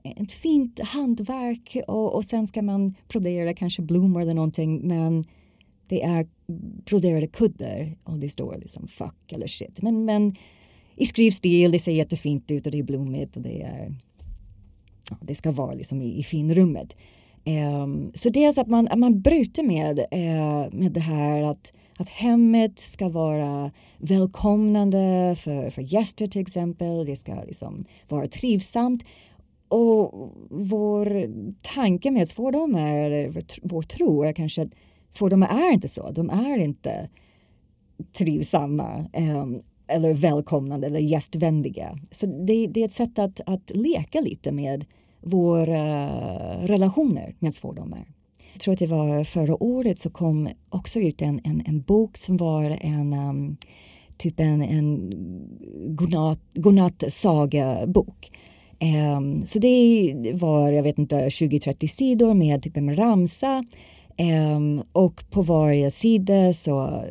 ett 0.03 0.31
fint 0.31 0.79
hantverk 0.79 1.77
och, 1.87 2.15
och 2.15 2.25
sen 2.25 2.47
ska 2.47 2.61
man 2.61 2.95
brodera 3.07 3.53
kanske 3.53 3.81
blommor 3.81 4.21
eller 4.21 4.33
någonting 4.33 4.87
men 4.87 5.23
det 5.87 6.03
är 6.03 6.27
broderade 6.85 7.27
kuddar 7.27 7.97
och 8.03 8.17
det 8.17 8.29
står 8.29 8.57
liksom 8.57 8.87
fuck 8.87 9.31
eller 9.31 9.47
shit. 9.47 9.81
Men, 9.81 10.05
men 10.05 10.35
i 10.95 11.05
skrivstil, 11.05 11.71
det 11.71 11.79
ser 11.79 11.91
jättefint 11.91 12.51
ut 12.51 12.65
och 12.65 12.71
det 12.71 12.79
är 12.79 12.83
blommigt 12.83 13.35
och 13.35 13.41
det 13.41 13.61
är 13.61 13.95
ja, 15.09 15.17
det 15.21 15.35
ska 15.35 15.51
vara 15.51 15.73
liksom 15.73 16.01
i, 16.01 16.19
i 16.19 16.23
finrummet. 16.23 16.95
Um, 17.45 18.11
så 18.15 18.29
dels 18.29 18.57
att 18.57 18.67
man, 18.67 18.87
att 18.87 18.99
man 18.99 19.21
bryter 19.21 19.63
med, 19.63 19.99
uh, 19.99 20.79
med 20.79 20.91
det 20.91 20.99
här 20.99 21.43
att, 21.43 21.73
att 21.97 22.09
hemmet 22.09 22.79
ska 22.79 23.09
vara 23.09 23.71
välkomnande 23.97 25.35
för, 25.39 25.69
för 25.69 25.81
gäster 25.81 26.27
till 26.27 26.41
exempel. 26.41 27.05
Det 27.05 27.15
ska 27.15 27.43
liksom 27.43 27.85
vara 28.07 28.27
trivsamt. 28.27 29.03
Och 29.67 30.33
vår 30.49 31.29
tanke 31.61 32.11
med 32.11 32.27
svordomar, 32.27 32.95
eller 32.95 33.43
vår 33.61 33.81
tro 33.81 34.23
är 34.23 34.33
kanske 34.33 34.61
att 34.61 34.71
svordomar 35.09 35.47
är 35.47 35.73
inte 35.73 35.87
så. 35.87 36.11
De 36.11 36.29
är 36.29 36.57
inte 36.57 37.09
trivsamma 38.17 39.05
um, 39.17 39.61
eller 39.87 40.13
välkomnande 40.13 40.87
eller 40.87 40.99
gästvänliga. 40.99 41.97
Så 42.11 42.25
det, 42.25 42.67
det, 42.67 42.81
är 42.81 42.85
ett 42.85 42.93
sätt 42.93 43.19
att, 43.19 43.41
att 43.45 43.71
leka 43.75 44.21
lite 44.21 44.51
med 44.51 44.85
våra 45.23 46.03
eh, 46.03 46.67
relationer 46.67 47.35
med 47.39 47.53
svordomar. 47.53 48.05
Jag 48.53 48.61
tror 48.61 48.73
att 48.73 48.79
det 48.79 48.87
var 48.87 49.23
förra 49.23 49.63
året 49.63 49.99
så 49.99 50.09
kom 50.09 50.49
också 50.69 50.99
ut 50.99 51.21
en, 51.21 51.41
en, 51.43 51.63
en 51.65 51.81
bok 51.81 52.17
som 52.17 52.37
var 52.37 52.77
en 52.81 53.13
um, 53.13 53.57
typ 54.17 54.39
en, 54.39 54.61
en 54.61 55.13
godnatt, 55.95 57.03
bok. 57.87 58.31
Um, 58.81 58.89
ehm, 58.89 59.45
så 59.45 59.59
det 59.59 60.13
var, 60.33 60.71
jag 60.71 60.83
vet 60.83 60.97
inte, 60.97 61.15
20-30 61.15 61.87
sidor 61.87 62.33
med 62.33 62.63
typ 62.63 62.77
en 62.77 62.95
ramsa 62.95 63.63
Um, 64.17 64.83
och 64.91 65.23
på 65.29 65.41
varje 65.41 65.91
sida 65.91 66.53
så, 66.53 67.03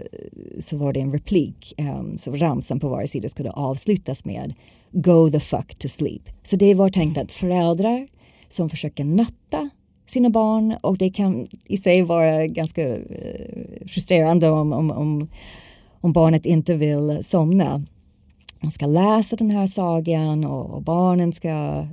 så 0.61 0.77
var 0.77 0.93
det 0.93 1.01
en 1.01 1.13
replik. 1.13 1.75
Um, 1.79 2.19
så 2.19 2.33
ramsan 2.33 2.81
på 2.81 2.89
varje 2.89 3.09
sida 3.09 3.29
skulle 3.29 3.51
avslutas 3.51 4.25
med 4.25 4.55
Go 4.93 5.31
the 5.31 5.41
fuck 5.41 5.79
to 5.79 5.89
sleep. 5.89 6.23
Så 6.43 6.57
det 6.57 6.75
var 6.75 6.89
tänkt 6.89 7.19
att 7.19 7.33
föräldrar 7.33 8.09
som 8.49 8.71
försöker 8.71 9.05
natta 9.05 9.71
sina 10.07 10.31
barn 10.31 10.77
och 10.81 10.99
det 10.99 11.11
kan 11.11 11.49
i 11.67 11.77
sig 11.77 12.03
vara 12.03 12.47
ganska 12.47 12.89
uh, 12.97 13.87
frustrerande 13.87 14.51
om, 14.51 14.73
om, 14.73 14.91
om, 14.91 15.29
om 16.01 16.13
barnet 16.13 16.47
inte 16.47 16.75
vill 16.75 17.19
somna. 17.23 17.85
Man 18.61 18.73
ska 18.73 18.87
läsa 18.87 19.37
den 19.37 19.51
här 19.51 19.67
sagan 19.67 20.45
och, 20.45 20.83
barnen 20.83 21.33
ska 21.33 21.81
uh, 21.81 21.87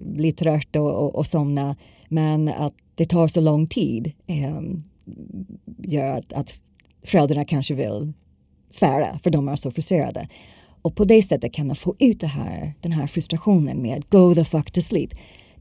bli 0.00 0.32
trötta 0.32 0.82
och, 0.82 1.04
och, 1.04 1.14
och 1.14 1.26
somna. 1.26 1.76
Men 2.08 2.48
att 2.48 2.74
det 2.94 3.06
tar 3.06 3.28
så 3.28 3.40
lång 3.40 3.66
tid 3.66 4.12
eh, 4.26 4.60
gör 5.78 6.18
att, 6.18 6.32
att 6.32 6.60
föräldrarna 7.02 7.44
kanske 7.44 7.74
vill 7.74 8.12
svära 8.70 9.18
för 9.22 9.30
de 9.30 9.48
är 9.48 9.56
så 9.56 9.70
frustrerade. 9.70 10.28
Och 10.86 10.94
på 10.94 11.04
det 11.04 11.22
sättet 11.22 11.52
kan 11.52 11.66
man 11.66 11.76
få 11.76 11.94
ut 11.98 12.22
här, 12.22 12.74
den 12.80 12.92
här 12.92 13.06
frustrationen 13.06 13.82
med 13.82 14.04
go 14.08 14.34
the 14.34 14.44
fuck 14.44 14.70
to 14.70 14.80
sleep. 14.80 15.10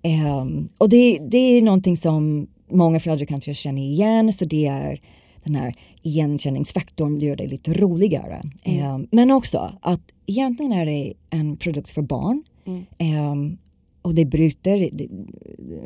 Eh, 0.02 0.46
och 0.78 0.90
det, 0.90 1.20
det 1.22 1.38
är 1.38 1.62
någonting 1.62 1.98
som 1.98 2.48
många 2.72 3.00
föräldrar 3.00 3.26
kanske 3.26 3.54
känner 3.54 3.82
igen 3.82 4.34
så 4.34 4.46
det 4.46 4.66
är 4.66 5.00
den 5.44 5.56
här 5.56 5.74
igenkänningsfaktorn 6.02 7.20
gör 7.20 7.36
det 7.36 7.48
lite 7.48 7.74
roligare. 7.74 8.42
Mm. 8.64 8.80
Eh, 8.80 9.08
men 9.12 9.32
också 9.32 9.72
att 9.82 10.02
egentligen 10.26 10.72
är 10.72 10.86
det 10.86 11.14
en 11.30 11.58
produkt 11.58 11.90
för 11.90 12.02
barn. 12.02 12.44
Mm. 12.66 12.86
Eh, 12.98 13.58
och 14.02 14.16
det 14.16 14.26
bryter 14.26 14.90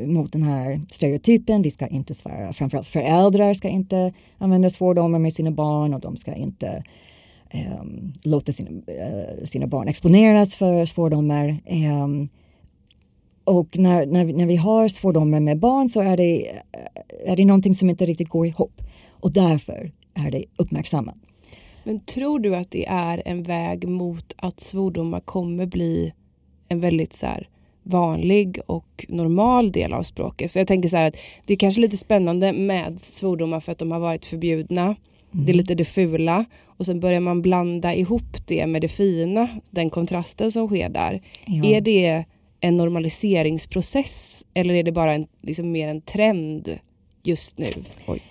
mot 0.07 0.33
den 0.33 0.43
här 0.43 0.81
stereotypen. 0.91 1.61
Vi 1.61 1.71
ska 1.71 1.87
inte 1.87 2.13
svära. 2.13 2.53
Framförallt 2.53 2.87
föräldrar 2.87 3.53
ska 3.53 3.69
inte 3.69 4.13
använda 4.37 4.69
svordomar 4.69 5.19
med 5.19 5.33
sina 5.33 5.51
barn 5.51 5.93
och 5.93 5.99
de 5.99 6.17
ska 6.17 6.33
inte 6.33 6.83
eh, 7.49 7.83
låter 8.23 8.53
sina, 8.53 8.69
eh, 8.69 9.45
sina 9.45 9.67
barn 9.67 9.87
exponeras 9.87 10.55
för 10.55 10.85
svordomar. 10.85 11.57
Eh, 11.65 12.07
och 13.43 13.77
när, 13.77 14.05
när, 14.05 14.25
vi, 14.25 14.33
när 14.33 14.45
vi 14.45 14.55
har 14.55 14.87
svordomar 14.87 15.39
med 15.39 15.59
barn 15.59 15.89
så 15.89 16.01
är 16.01 16.17
det, 16.17 16.49
eh, 16.49 17.31
är 17.31 17.35
det 17.35 17.45
någonting 17.45 17.73
som 17.73 17.89
inte 17.89 18.05
riktigt 18.05 18.29
går 18.29 18.47
ihop. 18.47 18.81
Och 19.09 19.31
därför 19.31 19.91
är 20.13 20.31
det 20.31 20.45
uppmärksammat. 20.55 21.15
Men 21.83 21.99
tror 21.99 22.39
du 22.39 22.55
att 22.55 22.71
det 22.71 22.85
är 22.87 23.21
en 23.25 23.43
väg 23.43 23.87
mot 23.87 24.33
att 24.37 24.59
svordomar 24.59 25.19
kommer 25.19 25.65
bli 25.65 26.13
en 26.67 26.79
väldigt 26.79 27.13
så 27.13 27.25
här, 27.25 27.49
vanlig 27.83 28.59
och 28.65 29.05
normal 29.09 29.71
del 29.71 29.93
av 29.93 30.03
språket. 30.03 30.51
För 30.51 30.59
jag 30.59 30.67
tänker 30.67 30.89
så 30.89 30.97
här 30.97 31.07
att 31.07 31.15
det 31.45 31.53
är 31.53 31.57
kanske 31.57 31.81
lite 31.81 31.97
spännande 31.97 32.53
med 32.53 33.01
svordomar 33.01 33.59
för 33.59 33.71
att 33.71 33.77
de 33.77 33.91
har 33.91 33.99
varit 33.99 34.25
förbjudna. 34.25 34.95
Mm. 35.33 35.45
Det 35.45 35.51
är 35.51 35.53
lite 35.53 35.75
det 35.75 35.85
fula 35.85 36.45
och 36.65 36.85
sen 36.85 36.99
börjar 36.99 37.19
man 37.19 37.41
blanda 37.41 37.95
ihop 37.95 38.47
det 38.47 38.67
med 38.67 38.81
det 38.81 38.87
fina, 38.87 39.49
den 39.71 39.89
kontrasten 39.89 40.51
som 40.51 40.67
sker 40.67 40.89
där. 40.89 41.21
Ja. 41.45 41.65
Är 41.65 41.81
det 41.81 42.25
en 42.59 42.77
normaliseringsprocess 42.77 44.45
eller 44.53 44.73
är 44.73 44.83
det 44.83 44.91
bara 44.91 45.13
en, 45.13 45.27
liksom 45.41 45.71
mer 45.71 45.87
en 45.87 46.01
trend 46.01 46.79
just 47.23 47.57
nu? 47.57 47.73
Oj. 48.07 48.21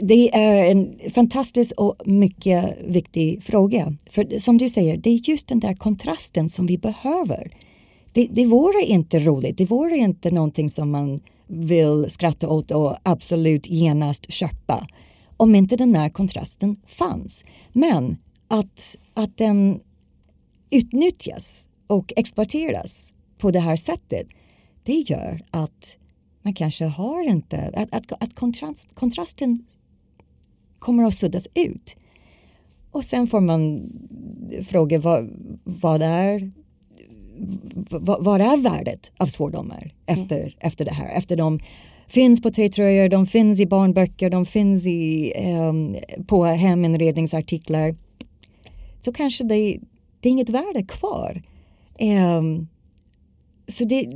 Det 0.00 0.34
är 0.34 0.70
en 0.70 0.94
fantastisk 1.14 1.72
och 1.76 1.94
mycket 2.04 2.76
viktig 2.86 3.42
fråga. 3.42 3.96
För 4.10 4.38
som 4.38 4.58
du 4.58 4.68
säger, 4.68 4.96
det 4.96 5.10
är 5.10 5.28
just 5.28 5.48
den 5.48 5.60
där 5.60 5.74
kontrasten 5.74 6.48
som 6.48 6.66
vi 6.66 6.78
behöver 6.78 7.52
det, 8.14 8.28
det 8.30 8.46
vore 8.46 8.82
inte 8.82 9.18
roligt. 9.18 9.58
Det 9.58 9.64
vore 9.64 9.96
inte 9.96 10.30
någonting 10.30 10.70
som 10.70 10.90
man 10.90 11.20
vill 11.46 12.06
skratta 12.10 12.48
åt 12.48 12.70
och 12.70 12.96
absolut 13.02 13.66
genast 13.70 14.32
köpa 14.32 14.86
om 15.36 15.54
inte 15.54 15.76
den 15.76 15.94
här 15.94 16.08
kontrasten 16.08 16.76
fanns. 16.86 17.44
Men 17.72 18.16
att, 18.48 18.96
att 19.14 19.36
den 19.36 19.80
utnyttjas 20.70 21.68
och 21.86 22.12
exploateras 22.16 23.12
på 23.38 23.50
det 23.50 23.60
här 23.60 23.76
sättet 23.76 24.26
det 24.82 24.92
gör 24.92 25.42
att 25.50 25.96
man 26.42 26.54
kanske 26.54 26.84
har 26.84 27.28
inte, 27.28 27.72
att, 27.74 27.94
att, 27.94 28.22
att 28.22 28.34
kontrast, 28.34 28.94
kontrasten 28.94 29.66
kommer 30.78 31.04
att 31.04 31.14
suddas 31.14 31.46
ut. 31.54 31.96
Och 32.90 33.04
sen 33.04 33.26
får 33.26 33.40
man 33.40 33.92
fråga 34.68 34.98
vad, 34.98 35.30
vad 35.64 36.02
är 36.02 36.52
vad 37.90 38.40
är 38.40 38.56
värdet 38.56 39.10
av 39.16 39.26
svordomar 39.26 39.94
efter, 40.06 40.40
mm. 40.40 40.52
efter 40.58 40.84
det 40.84 40.92
här? 40.92 41.16
Efter 41.16 41.36
de 41.36 41.60
finns 42.14 42.42
på 42.42 42.50
T-tröjor, 42.50 43.08
de 43.08 43.26
finns 43.26 43.60
i 43.60 43.66
barnböcker, 43.66 44.30
de 44.30 44.46
finns 44.46 44.86
i, 44.86 45.32
um, 45.68 45.96
på 46.26 46.44
heminredningsartiklar. 46.44 47.94
så 49.00 49.12
kanske 49.12 49.44
det, 49.44 49.78
det 50.20 50.28
är 50.28 50.30
inget 50.30 50.48
värde 50.48 50.82
kvar. 50.82 51.42
Um, 52.38 52.68
så 53.68 53.84
det, 53.84 54.08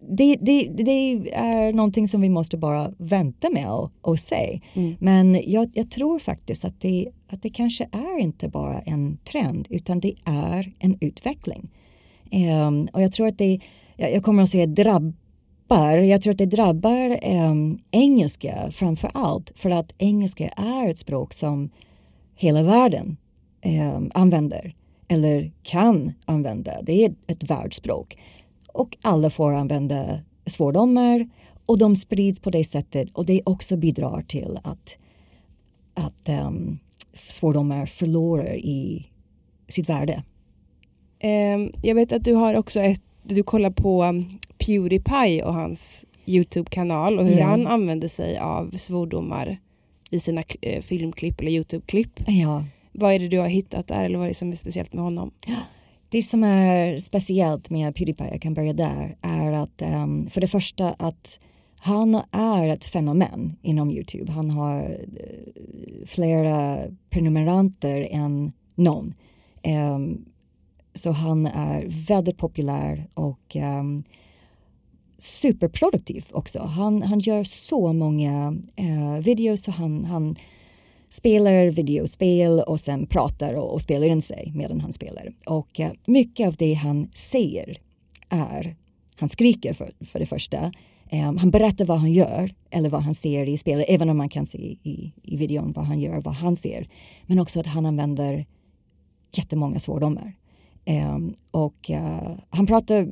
det, 0.00 0.36
det, 0.40 0.68
det, 0.76 1.30
är 1.32 1.72
någonting 1.72 2.08
som 2.08 2.20
vi 2.20 2.28
måste 2.28 2.56
bara 2.56 2.92
vänta 2.98 3.50
med 3.50 3.70
och, 3.70 3.92
och 4.00 4.18
se. 4.18 4.60
Mm. 4.74 4.96
Men 5.00 5.40
jag, 5.46 5.70
jag, 5.74 5.90
tror 5.90 6.18
faktiskt 6.18 6.64
att 6.64 6.80
det, 6.80 7.08
att 7.28 7.42
det 7.42 7.50
kanske 7.50 7.88
är 7.92 8.18
inte 8.18 8.48
bara 8.48 8.80
en 8.80 9.18
trend 9.24 9.66
utan 9.70 10.00
det 10.00 10.14
är 10.24 10.72
en 10.78 10.98
utveckling. 11.00 11.68
Um, 12.32 12.88
och 12.92 13.02
jag 13.02 13.12
tror 13.12 13.26
att 13.26 13.38
det, 13.38 13.60
jag, 13.96 14.14
jag 14.14 14.22
kommer 14.24 14.42
att 14.42 14.50
säga 14.50 14.66
drabbar, 15.70 15.98
jag 15.98 16.22
tror 16.22 16.30
att 16.30 16.38
det 16.38 16.46
drabbar 16.46 17.18
eh, 17.22 17.54
engelska 17.90 18.70
framför 18.72 19.10
allt 19.14 19.52
för 19.56 19.70
att 19.70 19.94
engelska 19.98 20.48
är 20.48 20.88
ett 20.88 20.98
språk 20.98 21.34
som 21.34 21.70
hela 22.34 22.62
världen 22.62 23.16
eh, 23.60 24.00
använder 24.14 24.74
eller 25.08 25.52
kan 25.62 26.12
använda. 26.24 26.82
Det 26.82 27.04
är 27.04 27.14
ett 27.26 27.50
världsspråk 27.50 28.18
och 28.72 28.96
alla 29.02 29.30
får 29.30 29.52
använda 29.52 30.20
svordomar 30.46 31.28
och 31.66 31.78
de 31.78 31.96
sprids 31.96 32.40
på 32.40 32.50
det 32.50 32.64
sättet 32.64 33.08
och 33.12 33.26
det 33.26 33.42
också 33.44 33.76
bidrar 33.76 34.22
till 34.22 34.58
att, 34.62 34.96
att 35.94 36.28
um, 36.46 36.78
svordomar 37.14 37.86
förlorar 37.86 38.54
i 38.54 39.06
sitt 39.68 39.88
värde. 39.88 40.22
Um, 41.22 41.72
jag 41.82 41.94
vet 41.94 42.12
att 42.12 42.24
du 42.24 42.34
har 42.34 42.54
också 42.54 42.80
ett, 42.80 43.02
du 43.34 43.42
kollar 43.42 43.70
på 43.70 44.04
um, 44.04 44.38
Pewdiepie 44.58 45.44
och 45.44 45.54
hans 45.54 46.04
Youtube-kanal 46.26 47.18
och 47.18 47.26
hur 47.26 47.38
ja. 47.38 47.46
han 47.46 47.66
använder 47.66 48.08
sig 48.08 48.38
av 48.38 48.70
svordomar 48.70 49.58
i 50.10 50.20
sina 50.20 50.42
uh, 50.66 50.80
filmklipp 50.80 51.40
eller 51.40 51.50
Youtube-klipp. 51.50 52.20
Ja. 52.26 52.64
Vad 52.92 53.14
är 53.14 53.18
det 53.18 53.28
du 53.28 53.38
har 53.38 53.48
hittat 53.48 53.86
där 53.88 54.04
eller 54.04 54.18
vad 54.18 54.26
är 54.26 54.30
det 54.30 54.34
som 54.34 54.52
är 54.52 54.56
speciellt 54.56 54.92
med 54.92 55.04
honom? 55.04 55.30
Det 56.08 56.22
som 56.22 56.44
är 56.44 56.98
speciellt 56.98 57.70
med 57.70 57.94
Pewdiepie, 57.94 58.30
jag 58.30 58.42
kan 58.42 58.54
börja 58.54 58.72
där, 58.72 59.16
är 59.22 59.52
att 59.52 59.82
um, 59.82 60.30
för 60.30 60.40
det 60.40 60.48
första 60.48 60.90
att 60.98 61.40
han 61.76 62.22
är 62.30 62.68
ett 62.68 62.84
fenomen 62.84 63.56
inom 63.62 63.90
Youtube. 63.90 64.32
Han 64.32 64.50
har 64.50 64.82
uh, 64.82 66.06
flera 66.06 66.78
prenumeranter 67.10 68.08
än 68.10 68.52
någon. 68.74 69.14
Um, 69.94 70.24
så 70.94 71.10
han 71.10 71.46
är 71.46 71.86
väldigt 72.08 72.36
populär 72.36 73.08
och 73.14 73.56
um, 73.56 74.04
superproduktiv 75.18 76.24
också. 76.30 76.62
Han, 76.62 77.02
han 77.02 77.20
gör 77.20 77.44
så 77.44 77.92
många 77.92 78.50
uh, 78.80 79.18
videos 79.18 79.68
och 79.68 79.74
han, 79.74 80.04
han 80.04 80.36
spelar 81.10 81.66
videospel 81.66 82.60
och 82.60 82.80
sen 82.80 83.06
pratar 83.06 83.54
och, 83.54 83.72
och 83.72 83.82
spelar 83.82 84.06
in 84.06 84.22
sig 84.22 84.52
medan 84.54 84.80
han 84.80 84.92
spelar. 84.92 85.32
Och 85.46 85.80
uh, 85.80 85.90
mycket 86.06 86.46
av 86.46 86.54
det 86.54 86.74
han 86.74 87.10
säger 87.14 87.78
är, 88.28 88.76
han 89.16 89.28
skriker 89.28 89.74
för, 89.74 89.92
för 90.00 90.18
det 90.18 90.26
första, 90.26 90.72
um, 91.12 91.36
han 91.36 91.50
berättar 91.50 91.84
vad 91.84 91.98
han 91.98 92.12
gör 92.12 92.54
eller 92.70 92.90
vad 92.90 93.02
han 93.02 93.14
ser 93.14 93.48
i 93.48 93.58
spelet, 93.58 93.86
även 93.88 94.10
om 94.10 94.16
man 94.16 94.28
kan 94.28 94.46
se 94.46 94.58
i, 94.82 95.12
i 95.22 95.36
videon 95.36 95.72
vad 95.72 95.84
han 95.84 96.00
gör, 96.00 96.20
vad 96.20 96.34
han 96.34 96.56
ser. 96.56 96.88
Men 97.26 97.38
också 97.38 97.60
att 97.60 97.66
han 97.66 97.86
använder 97.86 98.46
jättemånga 99.32 99.78
svordomar. 99.78 100.34
Ehm, 100.84 101.34
och 101.50 101.90
eh, 101.90 102.32
han 102.50 102.66
pratar 102.66 103.08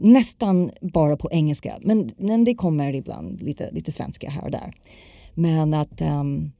nästan 0.00 0.70
bara 0.80 1.16
på 1.16 1.30
engelska, 1.30 1.78
men, 1.80 2.10
men 2.16 2.44
det 2.44 2.54
kommer 2.54 2.94
ibland 2.94 3.42
lite, 3.42 3.70
lite 3.70 3.92
svenska 3.92 4.30
här 4.30 4.44
och 4.44 4.50
där. 4.50 4.74
Men 5.34 5.74
att 5.74 6.00
um, 6.00 6.52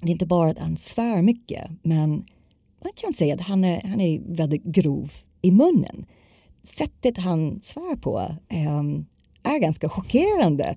det 0.00 0.08
är 0.08 0.12
inte 0.12 0.26
bara 0.26 0.50
att 0.50 0.58
han 0.58 0.76
svär 0.76 1.22
mycket, 1.22 1.70
men 1.82 2.10
man 2.82 2.92
kan 2.96 3.12
säga 3.12 3.34
att 3.34 3.40
han 3.40 3.64
är, 3.64 3.82
han 3.82 4.00
är 4.00 4.20
väldigt 4.36 4.62
grov 4.62 5.12
i 5.42 5.50
munnen. 5.50 6.06
Sättet 6.62 7.18
han 7.18 7.60
svär 7.62 7.96
på 7.96 8.36
um, 8.68 9.06
är 9.42 9.58
ganska 9.58 9.88
chockerande. 9.88 10.76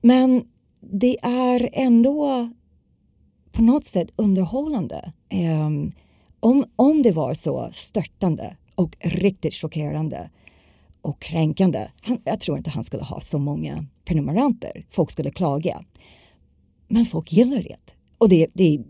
Men 0.00 0.44
det 0.80 1.16
är 1.22 1.70
ändå 1.72 2.50
på 3.52 3.62
något 3.62 3.84
sätt 3.84 4.08
underhållande. 4.16 5.12
Um, 5.32 5.92
om, 6.44 6.64
om 6.76 7.02
det 7.02 7.12
var 7.12 7.34
så 7.34 7.68
störtande 7.72 8.56
och 8.74 8.96
riktigt 9.00 9.54
chockerande 9.54 10.30
och 11.02 11.20
kränkande. 11.20 11.88
Han, 12.00 12.18
jag 12.24 12.40
tror 12.40 12.58
inte 12.58 12.70
han 12.70 12.84
skulle 12.84 13.02
ha 13.02 13.20
så 13.20 13.38
många 13.38 13.86
prenumeranter. 14.04 14.86
Folk 14.90 15.10
skulle 15.10 15.30
klaga. 15.30 15.84
Men 16.88 17.04
folk 17.04 17.32
gillar 17.32 17.62
det. 17.62 17.76
Och 18.18 18.28
det, 18.28 18.46
det 18.52 18.80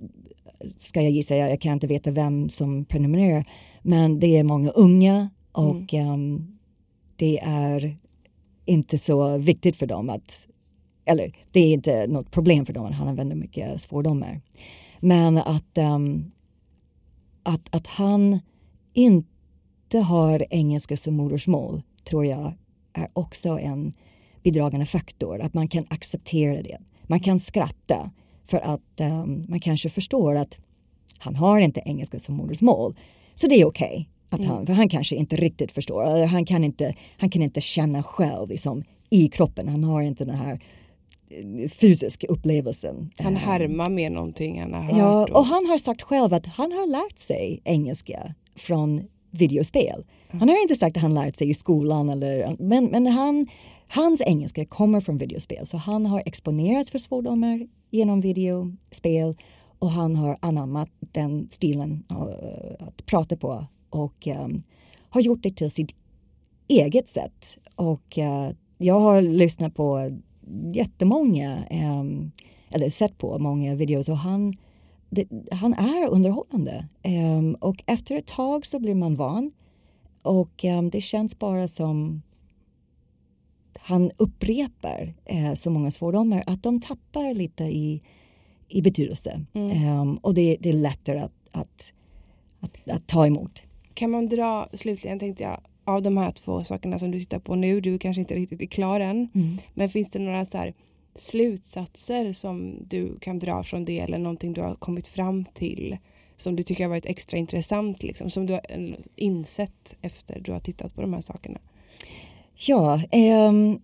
ska 0.79 1.03
jag 1.03 1.11
gissa, 1.11 1.37
jag, 1.37 1.51
jag 1.51 1.61
kan 1.61 1.73
inte 1.73 1.87
veta 1.87 2.11
vem 2.11 2.51
som 2.51 2.85
prenumererar. 2.85 3.45
Men 3.83 4.21
det 4.21 4.37
är 4.37 4.45
många 4.45 4.71
unga 4.71 5.31
och 5.53 5.95
mm. 5.95 6.13
um, 6.13 6.59
det 7.17 7.39
är 7.43 7.97
inte 8.65 8.99
så 8.99 9.37
viktigt 9.37 9.77
för 9.77 9.87
dem 9.87 10.11
att 10.11 10.47
eller 11.05 11.37
det 11.53 11.61
är 11.61 11.73
inte 11.73 12.07
något 12.07 12.31
problem 12.31 12.67
för 12.67 12.73
dem 12.73 12.87
att 12.87 12.95
han 12.95 13.09
använder 13.09 13.37
mycket 13.37 13.81
svordomar. 13.81 14.41
Men 15.01 15.39
att, 15.39 15.79
um, 15.79 16.31
att, 17.45 17.75
att 17.75 17.87
han 17.87 18.41
inte 18.93 19.99
har 19.99 20.47
engelska 20.51 20.97
som 20.97 21.15
modersmål 21.15 21.83
tror 22.05 22.27
jag 22.27 22.53
är 22.93 23.09
också 23.13 23.59
en 23.59 23.93
bidragande 24.43 24.87
faktor. 24.87 25.41
Att 25.41 25.55
man 25.55 25.69
kan 25.69 25.87
acceptera 25.91 26.63
det. 26.63 26.79
Man 27.03 27.21
kan 27.21 27.41
skratta 27.41 28.11
för 28.47 28.59
att 28.59 29.01
um, 29.01 29.47
man 29.49 29.61
kanske 29.61 29.91
förstår 29.91 30.35
att 30.35 30.59
han 31.19 31.37
har 31.37 31.59
inte 31.59 31.83
engelska 31.85 32.19
som 32.19 32.35
modersmål. 32.35 32.95
Så 33.35 33.47
det 33.47 33.61
är 33.61 33.65
okej. 33.65 33.89
Okay 33.89 34.07
mm. 34.43 34.67
för 34.67 34.73
han 34.73 34.89
kanske 34.89 35.17
inte 35.17 35.37
riktigt 35.37 35.73
förstår. 35.73 36.27
Han, 36.27 36.45
kan 36.45 36.65
inte, 36.65 36.95
han 37.19 37.31
kan 37.31 37.43
inte 37.43 37.61
känna 37.61 38.03
själv 38.03 38.49
liksom, 38.49 38.85
i 39.11 39.29
kroppen. 39.29 39.69
Han 39.69 39.85
har 39.85 40.03
inte 40.03 40.25
den 40.25 40.35
här 40.35 40.61
eh, 41.29 41.69
fysiska 41.69 42.27
upplevelsen. 42.27 43.11
Han 43.19 43.37
härmar 43.37 43.89
med 43.89 44.13
någonting 44.13 44.61
han 44.61 44.75
har 44.75 44.83
hört. 44.83 44.97
Ja, 45.31 45.39
och 45.39 45.47
han 45.47 45.67
har 45.67 45.79
sagt 45.79 46.03
själv 46.03 46.35
att 46.35 46.47
han 46.47 46.73
har 46.73 46.87
lärt 46.87 47.19
sig 47.19 47.61
engelska 47.65 48.35
från 48.57 49.03
videospel. 49.31 50.05
Han 50.29 50.49
har 50.49 50.63
inte 50.63 50.75
sagt 50.75 50.97
att 50.97 51.03
han 51.03 51.15
lärt 51.15 51.37
sig 51.37 51.51
i 51.51 51.55
skolan, 51.55 52.09
eller, 52.09 52.57
men, 52.59 52.85
men 52.85 53.07
han, 53.07 53.47
hans 53.89 54.21
engelska 54.21 54.65
kommer 54.65 55.01
från 55.01 55.19
videospel. 55.19 55.67
Så 55.67 55.77
han 55.77 56.07
har 56.07 56.23
exponerats 56.27 56.91
för 56.91 56.99
svordomar 56.99 57.67
genom 57.91 58.21
videospel 58.21 59.37
och 59.79 59.91
han 59.91 60.17
har 60.17 60.39
anammat 60.41 60.89
den 61.01 61.49
stilen 61.51 62.05
uh, 62.11 62.87
att 62.87 63.07
prata 63.07 63.37
på 63.37 63.67
och 63.91 64.27
um, 64.27 64.63
har 65.09 65.21
gjort 65.21 65.43
det 65.43 65.57
till 65.57 65.71
sitt 65.71 65.91
eget 66.69 67.09
sätt. 67.09 67.59
Och 67.75 68.19
uh, 68.19 68.51
jag 68.79 69.01
har 69.01 69.23
lyssnat 69.23 69.75
på 69.75 70.19
jättemånga, 70.75 71.67
um, 71.71 72.33
eller 72.71 72.91
sett 72.91 73.19
på 73.19 73.39
många 73.39 73.75
videos 73.75 74.09
och 74.09 74.19
han, 74.19 74.57
det, 75.11 75.29
han 75.51 75.75
är 75.75 76.09
underhållande. 76.09 76.89
Um, 77.05 77.55
och 77.55 77.83
efter 77.87 78.17
ett 78.17 78.27
tag 78.27 78.67
så 78.67 78.79
blir 78.79 78.95
man 78.95 79.15
van. 79.15 79.53
Och 80.23 80.65
um, 80.65 80.91
det 80.91 81.01
känns 81.01 81.39
bara 81.39 81.69
som 81.69 82.23
han 83.79 84.11
upprepar 84.17 85.15
eh, 85.25 85.55
så 85.55 85.71
många 85.71 85.91
svordomar 85.91 86.45
att 86.47 86.63
de 86.63 86.81
tappar 86.81 87.35
lite 87.35 87.65
i, 87.65 88.03
i 88.69 88.83
betydelse. 88.83 89.45
Mm. 89.53 90.17
Och 90.17 90.35
det, 90.35 90.57
det, 90.61 90.69
är 90.69 90.73
lättare 90.73 91.19
att, 91.19 91.33
att, 91.53 91.93
att, 92.61 92.91
att, 92.91 93.07
ta 93.07 93.27
emot. 93.27 93.63
Kan 93.95 94.11
man 94.11 94.29
dra, 94.29 94.69
slutligen 94.73 95.19
tänkte 95.19 95.43
jag, 95.43 95.61
av 95.85 96.03
de 96.03 96.17
här 96.17 96.31
två 96.31 96.65
sakerna 96.65 96.99
som 96.99 97.11
du 97.11 97.21
tittar 97.21 97.39
på 97.39 97.55
nu, 97.55 97.81
du 97.81 97.99
kanske 97.99 98.21
inte 98.21 98.35
riktigt 98.35 98.63
är 98.63 98.67
klar 98.67 99.01
än, 99.01 99.29
mm. 99.35 99.59
men 99.75 99.89
finns 99.89 100.11
det 100.11 100.19
några 100.19 100.45
så 100.45 100.59
här, 100.59 100.75
slutsatser 101.15 102.33
som 102.33 102.77
du 102.89 103.19
kan 103.19 103.39
dra 103.39 103.63
från 103.63 103.85
det 103.85 104.01
eller 104.01 104.19
någonting 104.19 104.53
du 104.53 104.61
har 104.61 104.75
kommit 104.75 105.07
fram 105.07 105.45
till 105.45 105.97
som 106.37 106.57
du 106.57 106.63
tycker 106.63 106.85
har 106.85 106.89
varit 106.89 107.07
extra 107.07 107.39
intressant, 107.39 108.03
liksom, 108.03 108.31
som 108.31 108.47
du 108.47 108.53
har 108.53 108.61
eh, 108.69 108.95
insett 109.17 109.97
efter 110.01 110.41
du 110.41 110.53
har 110.53 110.61
tittat 110.61 110.95
på 110.95 111.01
de 111.01 111.15
här 111.15 111.21
sakerna? 111.21 111.59
Ja, 112.67 113.01
um, 113.49 113.83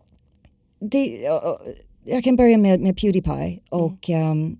det, 0.78 1.20
jag 2.04 2.24
kan 2.24 2.36
börja 2.36 2.58
med, 2.58 2.80
med 2.80 2.98
Pewdiepie 2.98 3.32
mm. 3.32 3.60
och, 3.68 4.10
mm. 4.10 4.30
um, 4.30 4.58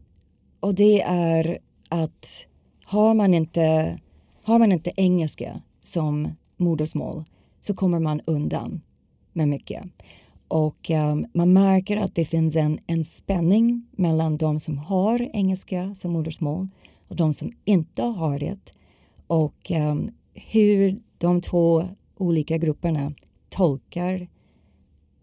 och 0.61 0.75
det 0.75 1.01
är 1.07 1.59
att 1.89 2.47
har 2.85 3.15
man, 3.15 3.35
inte, 3.35 3.99
har 4.43 4.59
man 4.59 4.73
inte 4.73 4.93
engelska 4.97 5.63
som 5.83 6.29
modersmål 6.57 7.25
så 7.61 7.75
kommer 7.75 7.99
man 7.99 8.21
undan 8.27 8.81
med 9.33 9.49
mycket. 9.49 9.85
Och 10.49 10.91
um, 10.91 11.27
man 11.35 11.53
märker 11.53 11.97
att 11.97 12.15
det 12.15 12.25
finns 12.25 12.57
en, 12.57 12.79
en 12.87 13.05
spänning 13.05 13.87
mellan 13.91 14.37
de 14.37 14.61
som 14.61 14.79
har 14.79 15.31
engelska 15.33 15.95
som 15.95 16.13
modersmål 16.13 16.69
och 17.09 17.17
de 17.17 17.35
som 17.35 17.53
inte 17.65 18.03
har 18.03 18.39
det. 18.39 18.73
Och 19.27 19.71
um, 19.71 20.11
hur 20.35 21.01
de 21.19 21.41
två 21.41 21.89
olika 22.17 22.59
grupperna 22.59 23.13
tolkar 23.49 24.29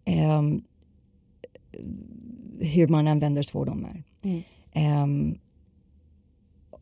um, 0.05 0.63
hur 2.59 2.87
man 2.87 3.07
använder 3.07 3.43
svordomar. 3.43 4.03
Mm. 4.21 4.43
Um, 5.03 5.39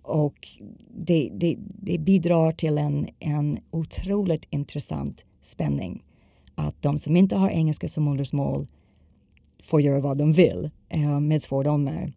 och 0.02 0.48
det, 0.96 1.30
det, 1.34 1.58
det, 1.60 1.98
bidrar 1.98 2.52
till 2.52 2.78
en, 2.78 3.08
en 3.20 3.60
otroligt 3.72 4.46
intressant 4.50 5.26
spänning. 5.46 6.04
Att 6.56 6.82
de 6.82 7.00
som 7.00 7.16
inte 7.16 7.36
har 7.36 7.50
engelska 7.50 7.88
som 7.90 8.04
modersmål 8.04 8.68
får 9.64 9.82
göra 9.82 10.00
vad 10.00 10.18
de 10.18 10.34
vill 10.34 10.70
eh, 10.90 11.20
med 11.20 11.42
svordomar. 11.42 12.14